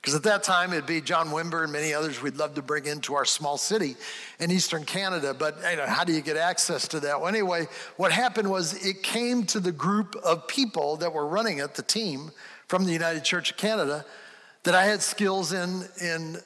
[0.01, 2.87] Because at that time, it'd be John Wimber and many others we'd love to bring
[2.87, 3.95] into our small city
[4.37, 5.33] in Eastern Canada.
[5.33, 7.21] But you know, how do you get access to that?
[7.21, 11.59] Well, anyway, what happened was it came to the group of people that were running
[11.59, 12.31] it, the team
[12.67, 14.03] from the United Church of Canada,
[14.63, 16.37] that I had skills in, in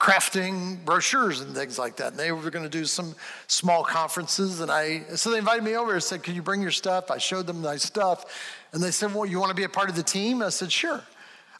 [0.00, 2.08] crafting brochures and things like that.
[2.08, 3.14] And they were going to do some
[3.46, 4.60] small conferences.
[4.60, 7.10] And I, so they invited me over and said, Can you bring your stuff?
[7.10, 8.24] I showed them my stuff.
[8.72, 10.42] And they said, Well, you want to be a part of the team?
[10.42, 11.02] I said, Sure.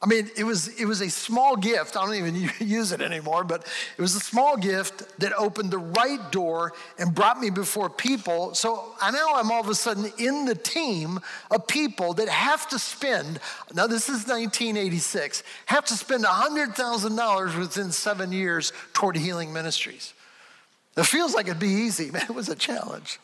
[0.02, 1.94] I mean, it was, it was a small gift.
[1.94, 3.66] I don't even use it anymore, but
[3.98, 8.54] it was a small gift that opened the right door and brought me before people.
[8.54, 12.66] So I know I'm all of a sudden in the team of people that have
[12.70, 13.40] to spend,
[13.74, 20.14] now this is 1986, have to spend $100,000 within seven years toward healing ministries.
[20.96, 22.22] It feels like it'd be easy, man.
[22.22, 23.20] It was a challenge.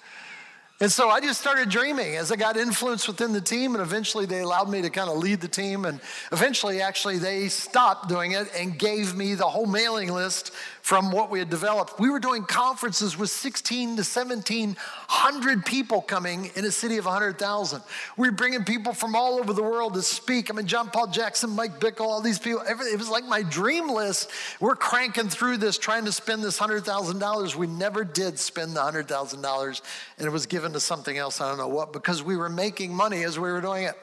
[0.79, 4.27] And so I just started dreaming as I got influence within the team, and eventually
[4.27, 5.87] they allowed me to kind of lead the team.
[5.87, 6.01] And
[6.33, 10.53] eventually, actually, they stopped doing it and gave me the whole mailing list
[10.87, 11.99] from what we had developed.
[11.99, 17.83] We were doing conferences with 16 to 1700 people coming in a city of 100,000.
[18.17, 20.49] We were bringing people from all over the world to speak.
[20.49, 22.63] I mean, John Paul Jackson, Mike Bickle, all these people.
[22.69, 24.31] It was like my dream list.
[24.61, 27.57] We're cranking through this, trying to spend this $100,000.
[27.57, 29.83] We never did spend the $100,000,
[30.19, 32.95] and it was given to something else, I don't know what, because we were making
[32.95, 33.97] money as we were doing it.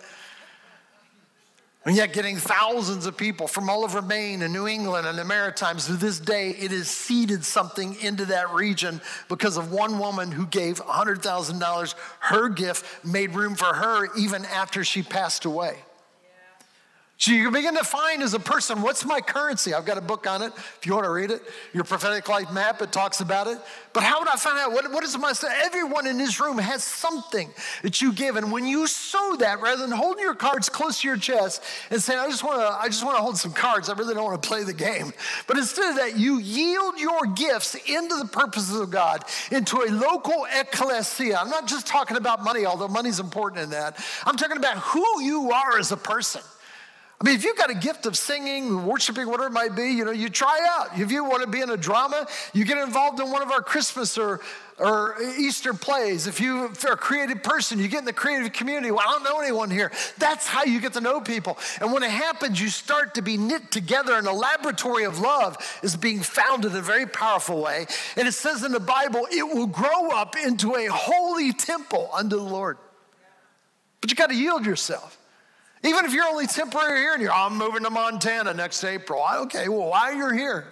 [1.85, 5.25] And yet, getting thousands of people from all over Maine and New England and the
[5.25, 10.31] Maritimes to this day, it has seeded something into that region because of one woman
[10.31, 11.95] who gave $100,000.
[12.19, 15.75] Her gift made room for her even after she passed away.
[17.23, 19.73] So you begin to find as a person, what's my currency?
[19.73, 20.51] I've got a book on it.
[20.57, 23.57] If you want to read it, your prophetic life map, it talks about it.
[23.93, 24.73] But how would I find out?
[24.73, 25.33] What, what is my,
[25.63, 27.49] everyone in this room has something
[27.81, 28.35] that you give.
[28.35, 32.03] And when you sow that, rather than holding your cards close to your chest and
[32.03, 33.87] saying, I just want to, I just want to hold some cards.
[33.87, 35.13] I really don't want to play the game.
[35.47, 39.87] But instead of that, you yield your gifts into the purposes of God, into a
[39.89, 41.37] local ecclesia.
[41.37, 43.97] I'm not just talking about money, although money's important in that.
[44.25, 46.41] I'm talking about who you are as a person.
[47.23, 50.03] I mean, if you've got a gift of singing, worshiping, whatever it might be, you
[50.03, 50.99] know, you try out.
[50.99, 53.61] If you want to be in a drama, you get involved in one of our
[53.61, 54.41] Christmas or,
[54.77, 56.27] or Easter plays.
[56.27, 58.91] If you're a creative person, you get in the creative community.
[58.91, 59.93] Well, I don't know anyone here.
[60.17, 61.57] That's how you get to know people.
[61.79, 65.55] And when it happens, you start to be knit together, and a laboratory of love
[65.81, 67.85] is being found in a very powerful way.
[68.17, 72.35] And it says in the Bible, it will grow up into a holy temple unto
[72.35, 72.77] the Lord.
[74.01, 75.17] But you got to yield yourself.
[75.83, 79.23] Even if you're only temporary here and you're, I'm moving to Montana next April.
[79.41, 80.65] Okay, well, why you're here?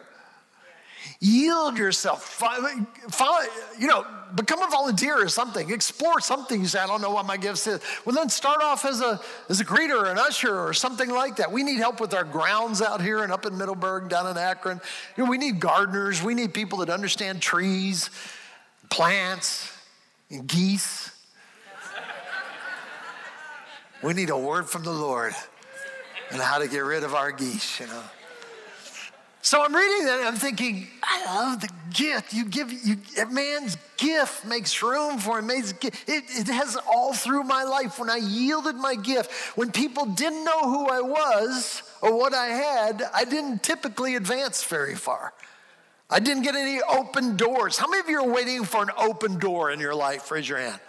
[1.19, 2.23] Yield yourself.
[2.23, 3.39] Follow,
[3.77, 5.69] you know, become a volunteer or something.
[5.69, 6.61] Explore something.
[6.61, 7.81] You say, I don't know what my gifts is.
[8.05, 9.19] Well, then start off as a,
[9.49, 11.51] as a greeter or an usher or something like that.
[11.51, 14.79] We need help with our grounds out here and up in Middleburg, down in Akron.
[15.17, 16.23] You know, we need gardeners.
[16.23, 18.09] We need people that understand trees,
[18.89, 19.71] plants,
[20.29, 21.11] and geese.
[24.03, 25.33] We need a word from the Lord
[26.31, 28.03] and how to get rid of our geese, you know.
[29.43, 32.31] So I'm reading that and I'm thinking, I love the gift.
[32.31, 35.49] You give you a man's gift makes room for him.
[35.49, 39.31] It, it has all through my life when I yielded my gift.
[39.57, 44.63] When people didn't know who I was or what I had, I didn't typically advance
[44.63, 45.33] very far.
[46.09, 47.77] I didn't get any open doors.
[47.77, 50.29] How many of you are waiting for an open door in your life?
[50.29, 50.79] Raise your hand.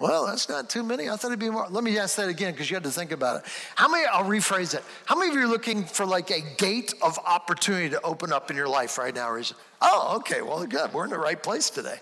[0.00, 1.10] Well, that's not too many.
[1.10, 1.68] I thought it'd be more.
[1.68, 3.42] Let me ask that again because you had to think about it.
[3.76, 4.82] How many, I'll rephrase it.
[5.04, 8.50] How many of you are looking for like a gate of opportunity to open up
[8.50, 9.38] in your life right now?
[9.82, 10.40] Oh, okay.
[10.40, 10.94] Well, good.
[10.94, 12.00] We're in the right place today.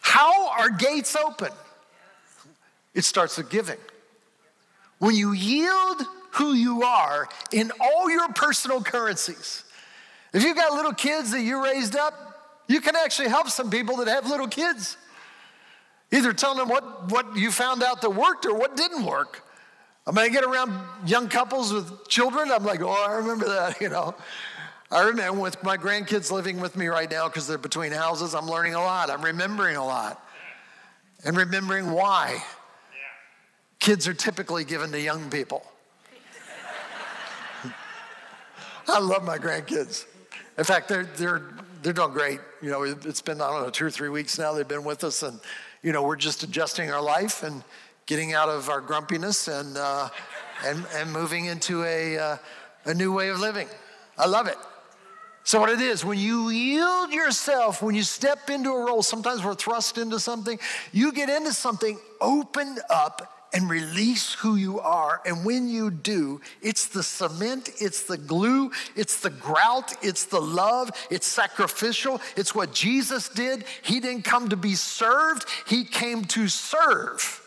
[0.00, 1.50] How are gates open?
[2.94, 3.78] It starts with giving.
[4.98, 6.02] When you yield
[6.36, 9.64] who you are in all your personal currencies.
[10.32, 13.96] If you've got little kids that you raised up, you can actually help some people
[13.96, 14.96] that have little kids.
[16.12, 19.42] Either telling them what, what you found out that worked or what didn't work.
[20.06, 20.72] I mean, I get around
[21.04, 24.14] young couples with children, I'm like, oh, I remember that, you know.
[24.90, 28.46] I remember with my grandkids living with me right now because they're between houses, I'm
[28.46, 29.10] learning a lot.
[29.10, 30.22] I'm remembering a lot
[31.24, 32.40] and remembering why
[33.80, 35.64] kids are typically given to young people.
[38.88, 40.06] I love my grandkids.
[40.56, 41.42] In fact, they're, they're,
[41.82, 42.40] they're doing great.
[42.62, 45.02] You know, it's been, I don't know, two or three weeks now they've been with
[45.02, 45.40] us, and
[45.86, 47.62] you know, we're just adjusting our life and
[48.06, 50.08] getting out of our grumpiness and, uh,
[50.64, 52.36] and, and moving into a, uh,
[52.86, 53.68] a new way of living.
[54.18, 54.56] I love it.
[55.44, 59.44] So, what it is, when you yield yourself, when you step into a role, sometimes
[59.44, 60.58] we're thrust into something,
[60.90, 65.22] you get into something, open up and release who you are.
[65.24, 70.42] And when you do, it's the cement, it's the glue, it's the grout, it's the
[70.42, 72.20] love, it's sacrificial.
[72.36, 73.64] It's what Jesus did.
[73.80, 77.42] He didn't come to be served, He came to serve.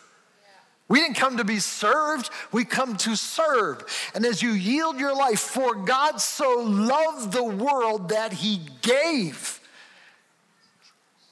[0.87, 3.85] We didn't come to be served, we come to serve.
[4.15, 9.59] And as you yield your life, for God so loved the world that He gave.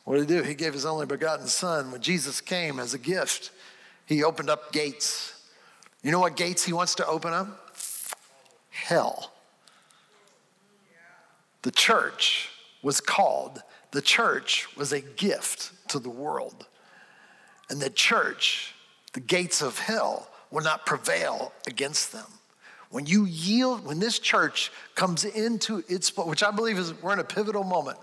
[0.03, 0.43] What did He do?
[0.43, 3.49] He gave His only begotten Son when Jesus came as a gift.
[4.07, 5.33] He opened up gates.
[6.01, 7.75] You know what gates he wants to open up?
[8.69, 9.31] Hell.
[11.61, 12.49] The church
[12.81, 16.65] was called, the church was a gift to the world.
[17.69, 18.73] And the church,
[19.11, 22.27] the gates of hell, will not prevail against them.
[22.89, 27.19] When you yield, when this church comes into its, which I believe is, we're in
[27.19, 27.97] a pivotal moment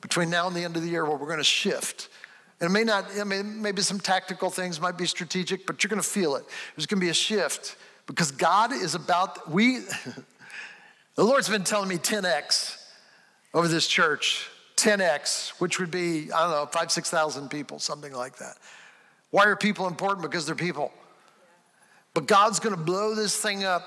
[0.00, 2.08] between now and the end of the year where we're going to shift
[2.60, 5.88] and it may not, I mean, maybe some tactical things might be strategic, but you're
[5.88, 6.44] going to feel it.
[6.76, 9.78] There's going to be a shift because God is about, we,
[11.16, 12.76] the Lord's been telling me 10x
[13.52, 18.36] over this church, 10x, which would be, I don't know, five, 6,000 people, something like
[18.36, 18.56] that.
[19.30, 20.22] Why are people important?
[20.22, 20.92] Because they're people.
[22.14, 23.82] But God's going to blow this thing up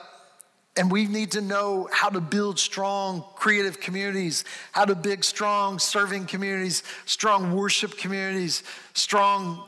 [0.77, 5.79] and we need to know how to build strong creative communities, how to build strong
[5.79, 8.63] serving communities, strong worship communities,
[8.93, 9.67] strong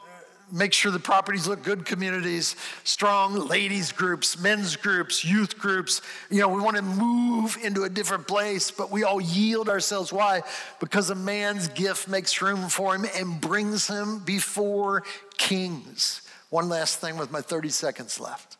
[0.51, 6.01] make sure the properties look good communities, strong ladies groups, men's groups, youth groups.
[6.29, 10.11] You know, we want to move into a different place, but we all yield ourselves.
[10.11, 10.41] Why?
[10.79, 15.03] Because a man's gift makes room for him and brings him before
[15.37, 16.21] kings.
[16.49, 18.57] One last thing with my 30 seconds left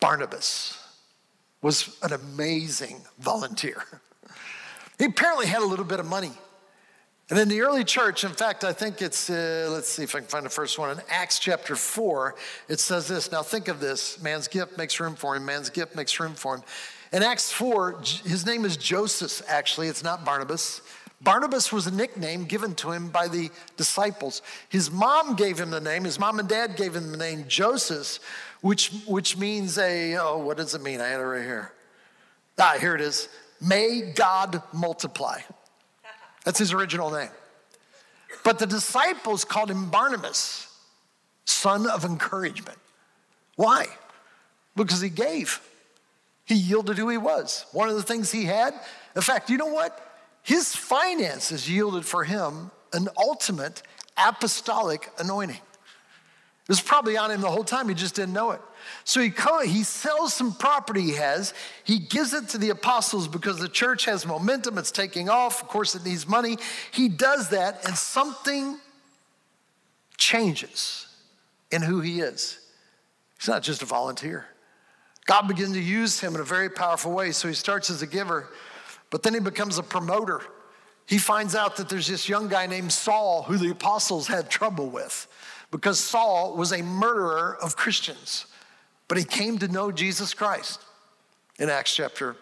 [0.00, 0.81] Barnabas.
[1.62, 3.84] Was an amazing volunteer.
[4.98, 6.32] He apparently had a little bit of money.
[7.30, 10.18] And in the early church, in fact, I think it's, uh, let's see if I
[10.18, 10.90] can find the first one.
[10.90, 12.34] In Acts chapter 4,
[12.68, 13.32] it says this.
[13.32, 16.56] Now think of this man's gift makes room for him, man's gift makes room for
[16.56, 16.62] him.
[17.12, 20.82] In Acts 4, his name is Joseph, actually, it's not Barnabas.
[21.22, 24.42] Barnabas was a nickname given to him by the disciples.
[24.68, 28.18] His mom gave him the name, his mom and dad gave him the name Joseph,
[28.62, 31.00] which, which means a, oh, what does it mean?
[31.00, 31.72] I had it right here.
[32.58, 33.28] Ah, here it is.
[33.60, 35.40] May God multiply.
[36.44, 37.30] That's his original name.
[38.44, 40.68] But the disciples called him Barnabas,
[41.44, 42.78] son of encouragement.
[43.56, 43.86] Why?
[44.74, 45.60] Because he gave.
[46.44, 47.66] He yielded who he was.
[47.72, 48.74] One of the things he had,
[49.14, 49.98] in fact, you know what?
[50.42, 53.82] His finances yielded for him an ultimate
[54.16, 55.60] apostolic anointing.
[56.62, 58.60] It was probably on him the whole time, he just didn't know it.
[59.04, 59.32] So he,
[59.66, 64.04] he sells some property he has, he gives it to the apostles because the church
[64.04, 65.60] has momentum, it's taking off.
[65.60, 66.58] Of course, it needs money.
[66.92, 68.78] He does that, and something
[70.16, 71.08] changes
[71.72, 72.60] in who he is.
[73.40, 74.46] He's not just a volunteer.
[75.26, 77.32] God begins to use him in a very powerful way.
[77.32, 78.48] So he starts as a giver,
[79.10, 80.42] but then he becomes a promoter.
[81.06, 84.88] He finds out that there's this young guy named Saul who the apostles had trouble
[84.88, 85.26] with
[85.72, 88.46] because Saul was a murderer of Christians,
[89.08, 90.80] but he came to know Jesus Christ
[91.58, 92.36] in Acts chapter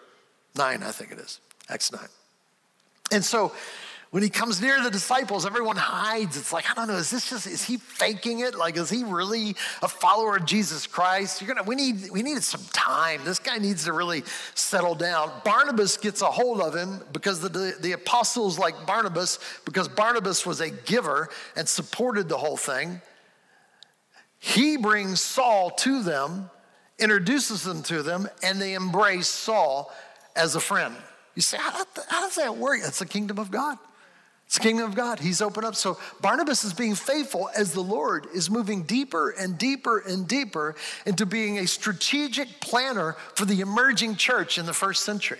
[0.55, 2.01] 9, I think it is, Acts 9.
[3.11, 3.51] And so
[4.11, 6.35] when he comes near the disciples, everyone hides.
[6.35, 8.55] It's like, I don't know, is this just, is he faking it?
[8.55, 11.41] Like, is he really a follower of Jesus Christ?
[11.41, 13.21] You're gonna, we need, we needed some time.
[13.23, 14.23] This guy needs to really
[14.53, 15.31] settle down.
[15.45, 20.45] Barnabas gets a hold of him because the, the, the apostles like Barnabas, because Barnabas
[20.45, 23.01] was a giver and supported the whole thing.
[24.43, 26.49] He brings Saul to them,
[26.97, 29.93] introduces them to them, and they embrace Saul
[30.35, 30.95] as a friend.
[31.35, 32.79] You say, how, how does that work?
[32.83, 33.77] It's the kingdom of God.
[34.47, 35.19] It's the kingdom of God.
[35.19, 35.75] He's opened up.
[35.75, 40.75] So Barnabas is being faithful as the Lord is moving deeper and deeper and deeper
[41.05, 45.39] into being a strategic planner for the emerging church in the first century.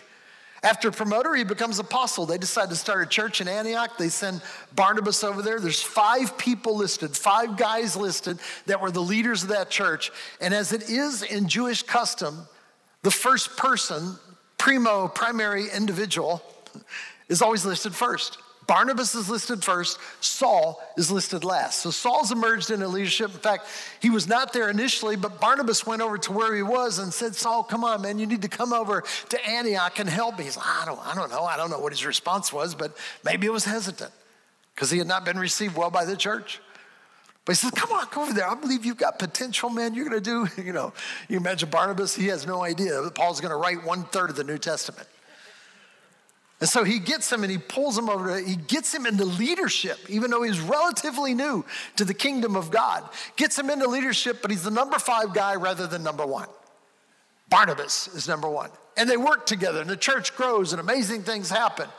[0.64, 2.28] After promoter, he becomes apostle.
[2.28, 3.98] They decide to start a church in Antioch.
[3.98, 4.42] They send
[4.76, 5.60] Barnabas over there.
[5.60, 8.38] There's five people listed, five guys listed
[8.68, 10.12] that were the leaders of that church.
[10.40, 12.48] And as it is in Jewish custom,
[13.02, 14.18] the first person,
[14.60, 16.44] primo, primary individual,
[17.28, 18.38] is always listed first.
[18.68, 21.82] Barnabas is listed first, Saul is listed last.
[21.82, 23.32] So Saul's emerged into leadership.
[23.34, 23.66] In fact,
[24.00, 27.36] he was not there initially, but Barnabas went over to where he was and said,
[27.36, 30.46] Saul, come on, man, you need to come over to Antioch and help me.
[30.46, 31.44] He's like, I don't, I don't know.
[31.44, 32.96] I don't know what his response was, but
[33.26, 34.12] maybe it was hesitant
[34.76, 36.62] because he had not been received well by the church.
[37.46, 38.48] But he says, Come on, come over there.
[38.48, 39.96] I believe you've got potential, man.
[39.96, 40.94] You're going to do, you know,
[41.28, 44.36] you imagine Barnabas, he has no idea that Paul's going to write one third of
[44.36, 45.08] the New Testament.
[46.62, 49.98] And so he gets him and he pulls him over, he gets him into leadership,
[50.08, 53.04] even though he's relatively new to the kingdom of God.
[53.36, 56.48] Gets him into leadership, but he's the number five guy rather than number one.
[57.50, 58.70] Barnabas is number one.
[58.96, 61.90] And they work together, and the church grows, and amazing things happen.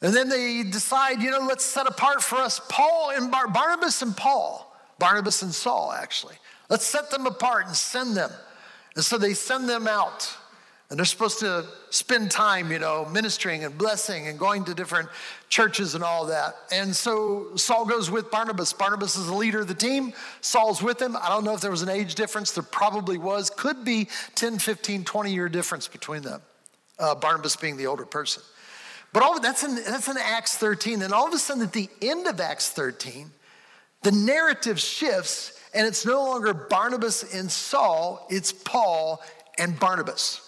[0.00, 4.00] And then they decide, you know, let's set apart for us Paul and Bar- Barnabas
[4.00, 6.36] and Paul, Barnabas and Saul, actually.
[6.70, 8.30] Let's set them apart and send them.
[8.94, 10.36] And so they send them out
[10.88, 15.08] and they're supposed to spend time, you know, ministering and blessing and going to different
[15.48, 16.54] churches and all that.
[16.70, 18.72] And so Saul goes with Barnabas.
[18.72, 20.12] Barnabas is the leader of the team.
[20.40, 21.16] Saul's with him.
[21.16, 22.52] I don't know if there was an age difference.
[22.52, 23.50] There probably was.
[23.50, 26.40] Could be 10, 15, 20 year difference between them.
[26.98, 28.42] Uh, Barnabas being the older person.
[29.12, 31.02] But all that's in, that's in Acts 13.
[31.02, 33.30] And all of a sudden, at the end of Acts 13,
[34.02, 39.22] the narrative shifts and it's no longer Barnabas and Saul, it's Paul
[39.58, 40.45] and Barnabas.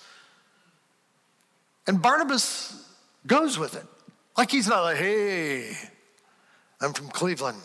[1.88, 2.84] And Barnabas
[3.26, 3.84] goes with it.
[4.36, 5.72] Like he's not like, hey,
[6.82, 7.58] I'm from Cleveland.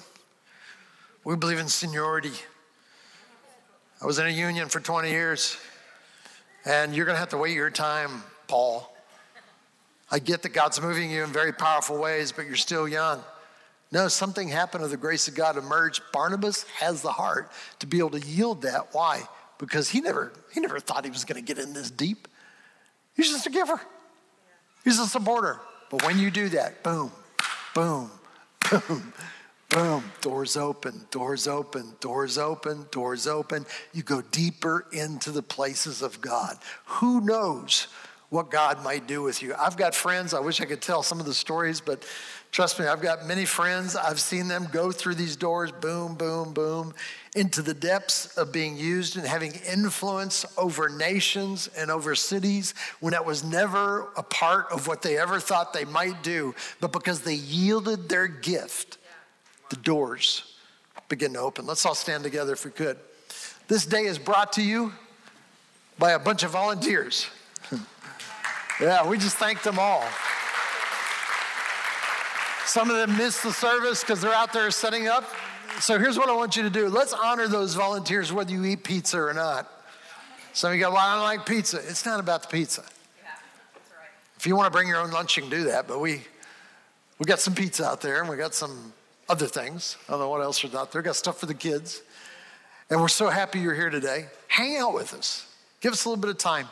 [1.25, 2.31] We believe in seniority.
[4.01, 5.57] I was in a union for 20 years,
[6.65, 8.93] and you're going to have to wait your time, Paul.
[10.09, 13.21] I get that God's moving you in very powerful ways, but you're still young.
[13.91, 16.01] No, something happened of the grace of God emerged.
[16.13, 18.93] Barnabas has the heart to be able to yield that.
[18.93, 19.23] Why?
[19.57, 22.27] Because he never, he never thought he was going to get in this deep.
[23.15, 23.79] He's just a giver.
[24.83, 25.59] He's a supporter.
[25.89, 27.11] But when you do that, boom,
[27.75, 28.09] boom,
[28.69, 29.13] boom,
[29.69, 33.65] boom, doors open, doors open, doors open, doors open.
[33.93, 36.57] You go deeper into the places of God.
[36.85, 37.87] Who knows
[38.29, 39.53] what God might do with you.
[39.57, 42.03] I've got friends, I wish I could tell some of the stories, but
[42.53, 43.95] trust me, I've got many friends.
[43.95, 46.93] I've seen them go through these doors, boom, boom, boom,
[47.35, 53.11] into the depths of being used and having influence over nations and over cities when
[53.11, 56.53] that was never a part of what they ever thought they might do.
[56.79, 58.99] But because they yielded their gift,
[59.69, 60.53] the doors
[61.09, 61.65] begin to open.
[61.65, 62.97] Let's all stand together if we could.
[63.67, 64.93] This day is brought to you
[65.97, 67.27] by a bunch of volunteers.
[68.81, 70.03] Yeah, we just thank them all.
[72.65, 75.25] Some of them miss the service because they're out there setting up.
[75.79, 76.87] So here's what I want you to do.
[76.87, 79.69] Let's honor those volunteers whether you eat pizza or not.
[80.53, 81.77] Some of you go, well, I don't like pizza.
[81.77, 82.83] It's not about the pizza.
[83.21, 83.29] Yeah,
[83.91, 84.09] right.
[84.37, 85.87] If you want to bring your own lunch, you can do that.
[85.87, 86.21] But we,
[87.19, 88.93] we got some pizza out there and we got some
[89.27, 89.97] other things.
[90.07, 91.01] I don't know what else is out there.
[91.01, 92.01] We got stuff for the kids.
[92.89, 94.27] And we're so happy you're here today.
[94.47, 95.47] Hang out with us.
[95.81, 96.67] Give us a little bit of time.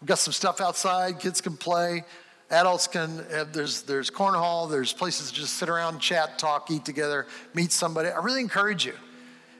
[0.00, 2.04] We've got some stuff outside, kids can play.
[2.50, 6.84] Adults can, have, there's, there's cornhole, there's places to just sit around, chat, talk, eat
[6.84, 8.08] together, meet somebody.
[8.08, 8.94] I really encourage you.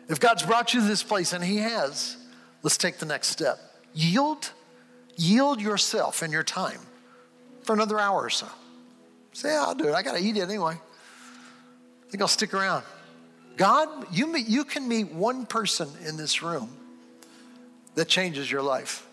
[0.09, 2.17] If God's brought you to this place, and He has,
[2.63, 3.59] let's take the next step.
[3.95, 4.51] Yield,
[5.17, 6.81] yield yourself and your time
[7.63, 8.49] for another hour or so.
[9.33, 9.95] Say, yeah, I'll do it.
[9.95, 10.75] I got to eat it anyway.
[10.75, 12.85] I think I'll stick around.
[13.57, 16.71] God, you, you can meet one person in this room
[17.95, 19.07] that changes your life.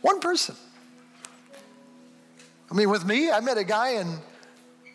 [0.00, 0.56] One person.
[2.70, 4.18] I mean, with me, I met a guy in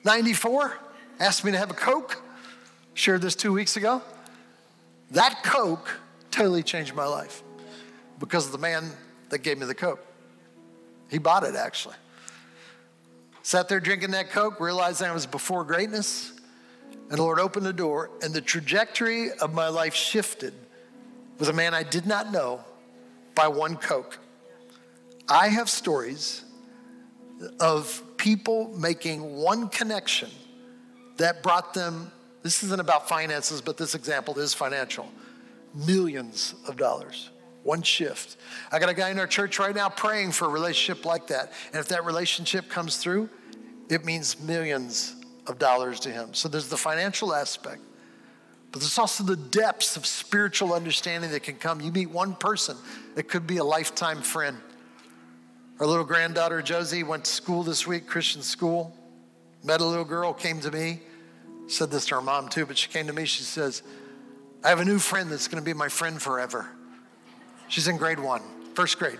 [0.03, 0.78] 94,
[1.19, 2.22] asked me to have a Coke,
[2.93, 4.01] shared this two weeks ago.
[5.11, 5.89] That Coke
[6.32, 7.43] totally changed my life
[8.19, 8.91] because of the man
[9.30, 10.05] that gave me the Coke.
[11.09, 11.95] He bought it actually.
[13.43, 16.34] Sat there drinking that Coke, realized I was before greatness,
[17.09, 20.53] and the Lord opened the door, and the trajectory of my life shifted
[21.39, 22.63] with a man I did not know
[23.34, 24.19] by one Coke.
[25.28, 26.43] I have stories
[27.59, 30.29] of people making one connection
[31.17, 32.11] that brought them,
[32.43, 35.11] this isn't about finances, but this example is financial,
[35.73, 37.29] millions of dollars.
[37.63, 38.37] One shift.
[38.71, 41.51] I got a guy in our church right now praying for a relationship like that.
[41.67, 43.29] And if that relationship comes through,
[43.87, 45.15] it means millions
[45.45, 46.33] of dollars to him.
[46.33, 47.81] So there's the financial aspect,
[48.71, 51.81] but there's also the depths of spiritual understanding that can come.
[51.81, 52.77] You meet one person,
[53.15, 54.57] it could be a lifetime friend.
[55.80, 58.95] Our little granddaughter Josie went to school this week, Christian school.
[59.63, 61.01] Met a little girl, came to me,
[61.67, 63.26] said this to her mom too, but she came to me.
[63.26, 63.84] She says,
[64.63, 66.69] I have a new friend that's going to be my friend forever.
[67.67, 68.41] She's in grade one,
[68.74, 69.19] first grade.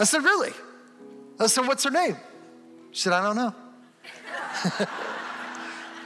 [0.00, 0.52] I said, Really?
[1.38, 2.16] I said, What's her name?
[2.90, 3.54] She said, I don't know.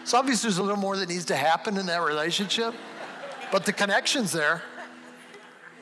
[0.04, 2.74] so obviously, there's a little more that needs to happen in that relationship,
[3.50, 4.62] but the connection's there.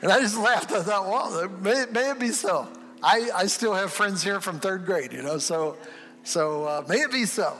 [0.01, 0.71] And I just laughed.
[0.71, 2.67] I thought, well, may, may it be so.
[3.05, 5.77] I, I still have friends here from third grade, you know, so,
[6.23, 7.55] so uh, may it be so.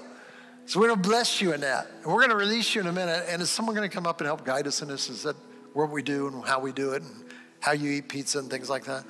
[0.66, 1.86] So we're going to bless you in that.
[2.02, 3.26] And we're going to release you in a minute.
[3.30, 5.08] And is someone going to come up and help guide us in this?
[5.08, 5.36] Is that
[5.74, 7.26] what we do and how we do it and
[7.60, 9.06] how you eat pizza and things like that?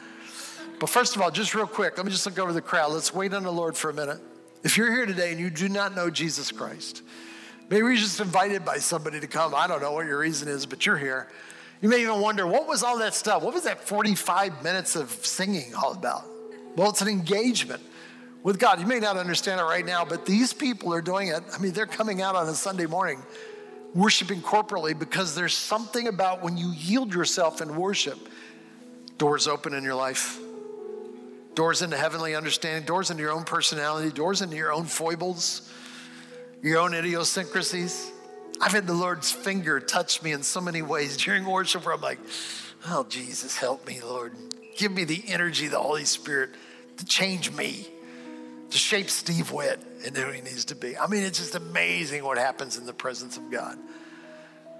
[0.77, 2.91] But first of all, just real quick, let me just look over the crowd.
[2.91, 4.19] Let's wait on the Lord for a minute.
[4.65, 7.01] If you're here today and you do not know Jesus Christ,
[7.69, 9.55] maybe you're just invited by somebody to come.
[9.55, 11.29] I don't know what your reason is, but you're here.
[11.85, 13.43] You may even wonder, what was all that stuff?
[13.43, 16.23] What was that 45 minutes of singing all about?
[16.75, 17.83] Well, it's an engagement
[18.41, 18.79] with God.
[18.79, 21.43] You may not understand it right now, but these people are doing it.
[21.53, 23.21] I mean, they're coming out on a Sunday morning
[23.93, 28.17] worshiping corporately because there's something about when you yield yourself in worship,
[29.19, 30.39] doors open in your life.
[31.53, 35.71] Doors into heavenly understanding, doors into your own personality, doors into your own foibles,
[36.63, 38.11] your own idiosyncrasies.
[38.61, 42.01] I've had the Lord's finger touch me in so many ways during worship where I'm
[42.01, 42.19] like,
[42.87, 44.33] oh, Jesus, help me, Lord.
[44.77, 46.51] Give me the energy, the Holy Spirit
[46.97, 47.87] to change me,
[48.69, 50.97] to shape Steve Witt into who he needs to be.
[50.97, 53.77] I mean, it's just amazing what happens in the presence of God.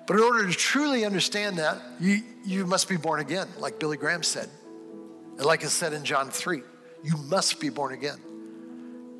[0.07, 3.97] But in order to truly understand that, you, you must be born again, like Billy
[3.97, 4.49] Graham said.
[5.37, 6.61] And like I said in John 3,
[7.03, 8.17] you must be born again.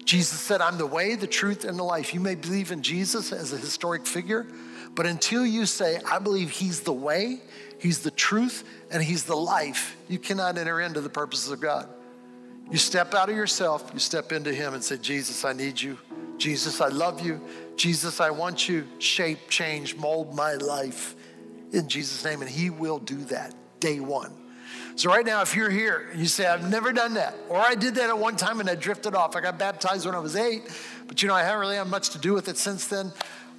[0.05, 2.13] Jesus said, I'm the way, the truth, and the life.
[2.13, 4.45] You may believe in Jesus as a historic figure,
[4.93, 7.41] but until you say, I believe he's the way,
[7.79, 11.89] he's the truth, and he's the life, you cannot enter into the purposes of God.
[12.71, 15.97] You step out of yourself, you step into him and say, Jesus, I need you.
[16.37, 17.41] Jesus, I love you.
[17.75, 18.87] Jesus, I want you.
[18.99, 21.15] Shape, change, mold my life
[21.71, 22.41] in Jesus' name.
[22.41, 24.33] And he will do that day one.
[24.97, 27.95] So, right now, if you're here you say, I've never done that, or I did
[27.95, 30.63] that at one time and I drifted off, I got baptized when I was eight,
[31.07, 33.11] but you know, I haven't really had much to do with it since then.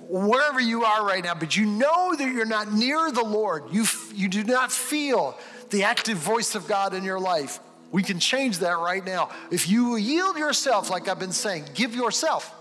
[0.08, 3.84] Wherever you are right now, but you know that you're not near the Lord, you,
[4.14, 5.38] you do not feel
[5.70, 7.60] the active voice of God in your life,
[7.92, 9.30] We can change that right now.
[9.50, 12.52] If you yield yourself, like I've been saying, give yourself.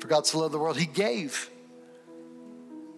[0.00, 1.50] For God so loved the world, He gave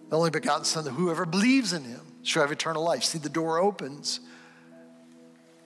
[0.09, 3.03] the only begotten Son, that whoever believes in Him shall have eternal life.
[3.03, 4.19] See, the door opens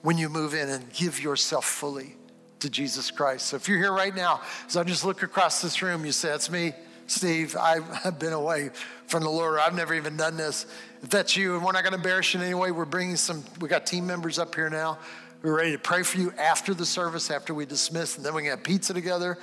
[0.02, 2.14] when you move in and give yourself fully
[2.60, 3.46] to Jesus Christ.
[3.46, 6.28] So if you're here right now, as I just look across this room, you say,
[6.28, 6.72] That's me,
[7.06, 7.56] Steve.
[7.56, 8.70] I've been away
[9.06, 9.58] from the Lord.
[9.58, 10.66] I've never even done this.
[11.02, 13.16] If that's you, and we're not going to embarrass you in any way, we're bringing
[13.16, 14.98] some, we got team members up here now.
[15.42, 18.42] We're ready to pray for you after the service, after we dismiss, and then we
[18.42, 19.36] can have pizza together.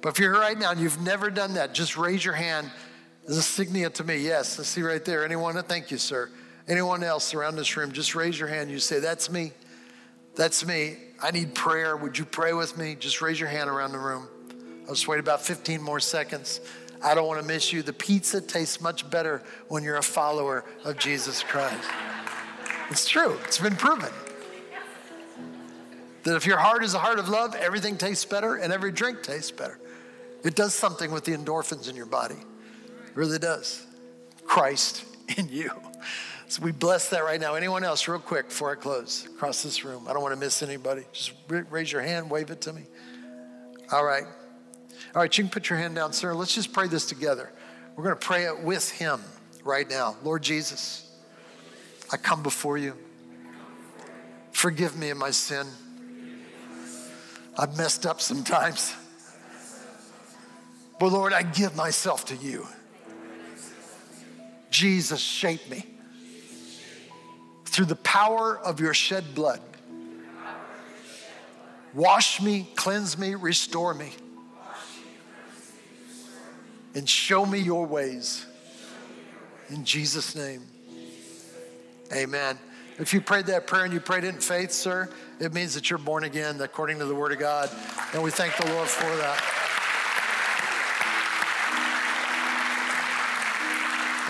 [0.00, 2.70] But if you're here right now and you've never done that, just raise your hand.
[3.26, 4.18] Is a signia to me.
[4.18, 5.24] Yes, I see right there.
[5.24, 5.60] Anyone?
[5.64, 6.30] Thank you, sir.
[6.68, 8.70] Anyone else around this room, just raise your hand.
[8.70, 9.52] You say, That's me.
[10.34, 10.96] That's me.
[11.20, 11.96] I need prayer.
[11.96, 12.94] Would you pray with me?
[12.94, 14.28] Just raise your hand around the room.
[14.82, 16.60] I'll just wait about 15 more seconds.
[17.02, 17.82] I don't want to miss you.
[17.82, 21.88] The pizza tastes much better when you're a follower of Jesus Christ.
[22.90, 24.10] It's true, it's been proven.
[26.24, 29.22] That if your heart is a heart of love, everything tastes better and every drink
[29.22, 29.78] tastes better.
[30.44, 32.36] It does something with the endorphins in your body.
[32.36, 33.84] It really does.
[34.44, 35.04] Christ
[35.36, 35.70] in you.
[36.48, 37.56] So we bless that right now.
[37.56, 40.06] Anyone else, real quick, before I close, across this room?
[40.08, 41.04] I don't want to miss anybody.
[41.12, 42.84] Just raise your hand, wave it to me.
[43.92, 44.24] All right.
[45.14, 46.32] All right, you can put your hand down, sir.
[46.32, 47.52] Let's just pray this together.
[47.94, 49.20] We're going to pray it with him
[49.62, 50.16] right now.
[50.24, 51.10] Lord Jesus,
[52.10, 52.96] I come before you.
[54.52, 55.66] Forgive me of my sin.
[57.58, 58.94] I've messed up sometimes.
[60.98, 62.66] But Lord, I give myself to you.
[64.70, 65.97] Jesus, shape me
[67.78, 69.60] through the power of your shed blood.
[71.94, 74.10] Wash me, cleanse me, restore me,
[76.96, 78.44] and show me your ways.
[79.68, 80.62] In Jesus' name,
[82.12, 82.58] amen.
[82.98, 85.08] If you prayed that prayer and you prayed it in faith, sir,
[85.38, 87.70] it means that you're born again according to the Word of God.
[88.12, 89.57] And we thank the Lord for that.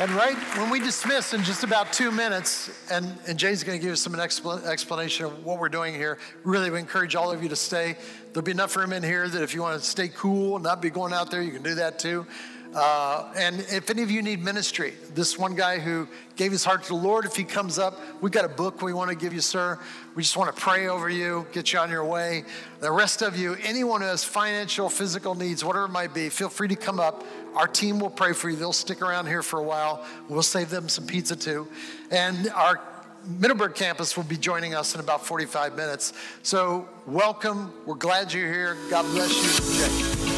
[0.00, 3.82] And right when we dismiss in just about two minutes, and, and Jay's going to
[3.84, 7.48] give us some explanation of what we're doing here, really we encourage all of you
[7.48, 7.96] to stay.
[8.32, 10.80] There'll be enough room in here that if you want to stay cool and not
[10.80, 12.28] be going out there, you can do that too.
[12.74, 16.06] Uh, and if any of you need ministry, this one guy who
[16.36, 18.92] gave his heart to the Lord, if he comes up, we've got a book we
[18.92, 19.78] want to give you, sir.
[20.14, 22.44] We just want to pray over you, get you on your way.
[22.80, 26.48] The rest of you, anyone who has financial, physical needs, whatever it might be, feel
[26.48, 27.24] free to come up.
[27.54, 28.56] Our team will pray for you.
[28.56, 30.04] They'll stick around here for a while.
[30.28, 31.68] We'll save them some pizza too.
[32.10, 32.80] And our
[33.26, 36.12] Middleburg campus will be joining us in about 45 minutes.
[36.42, 37.72] So, welcome.
[37.86, 38.76] We're glad you're here.
[38.90, 40.28] God bless you.
[40.28, 40.37] Jay.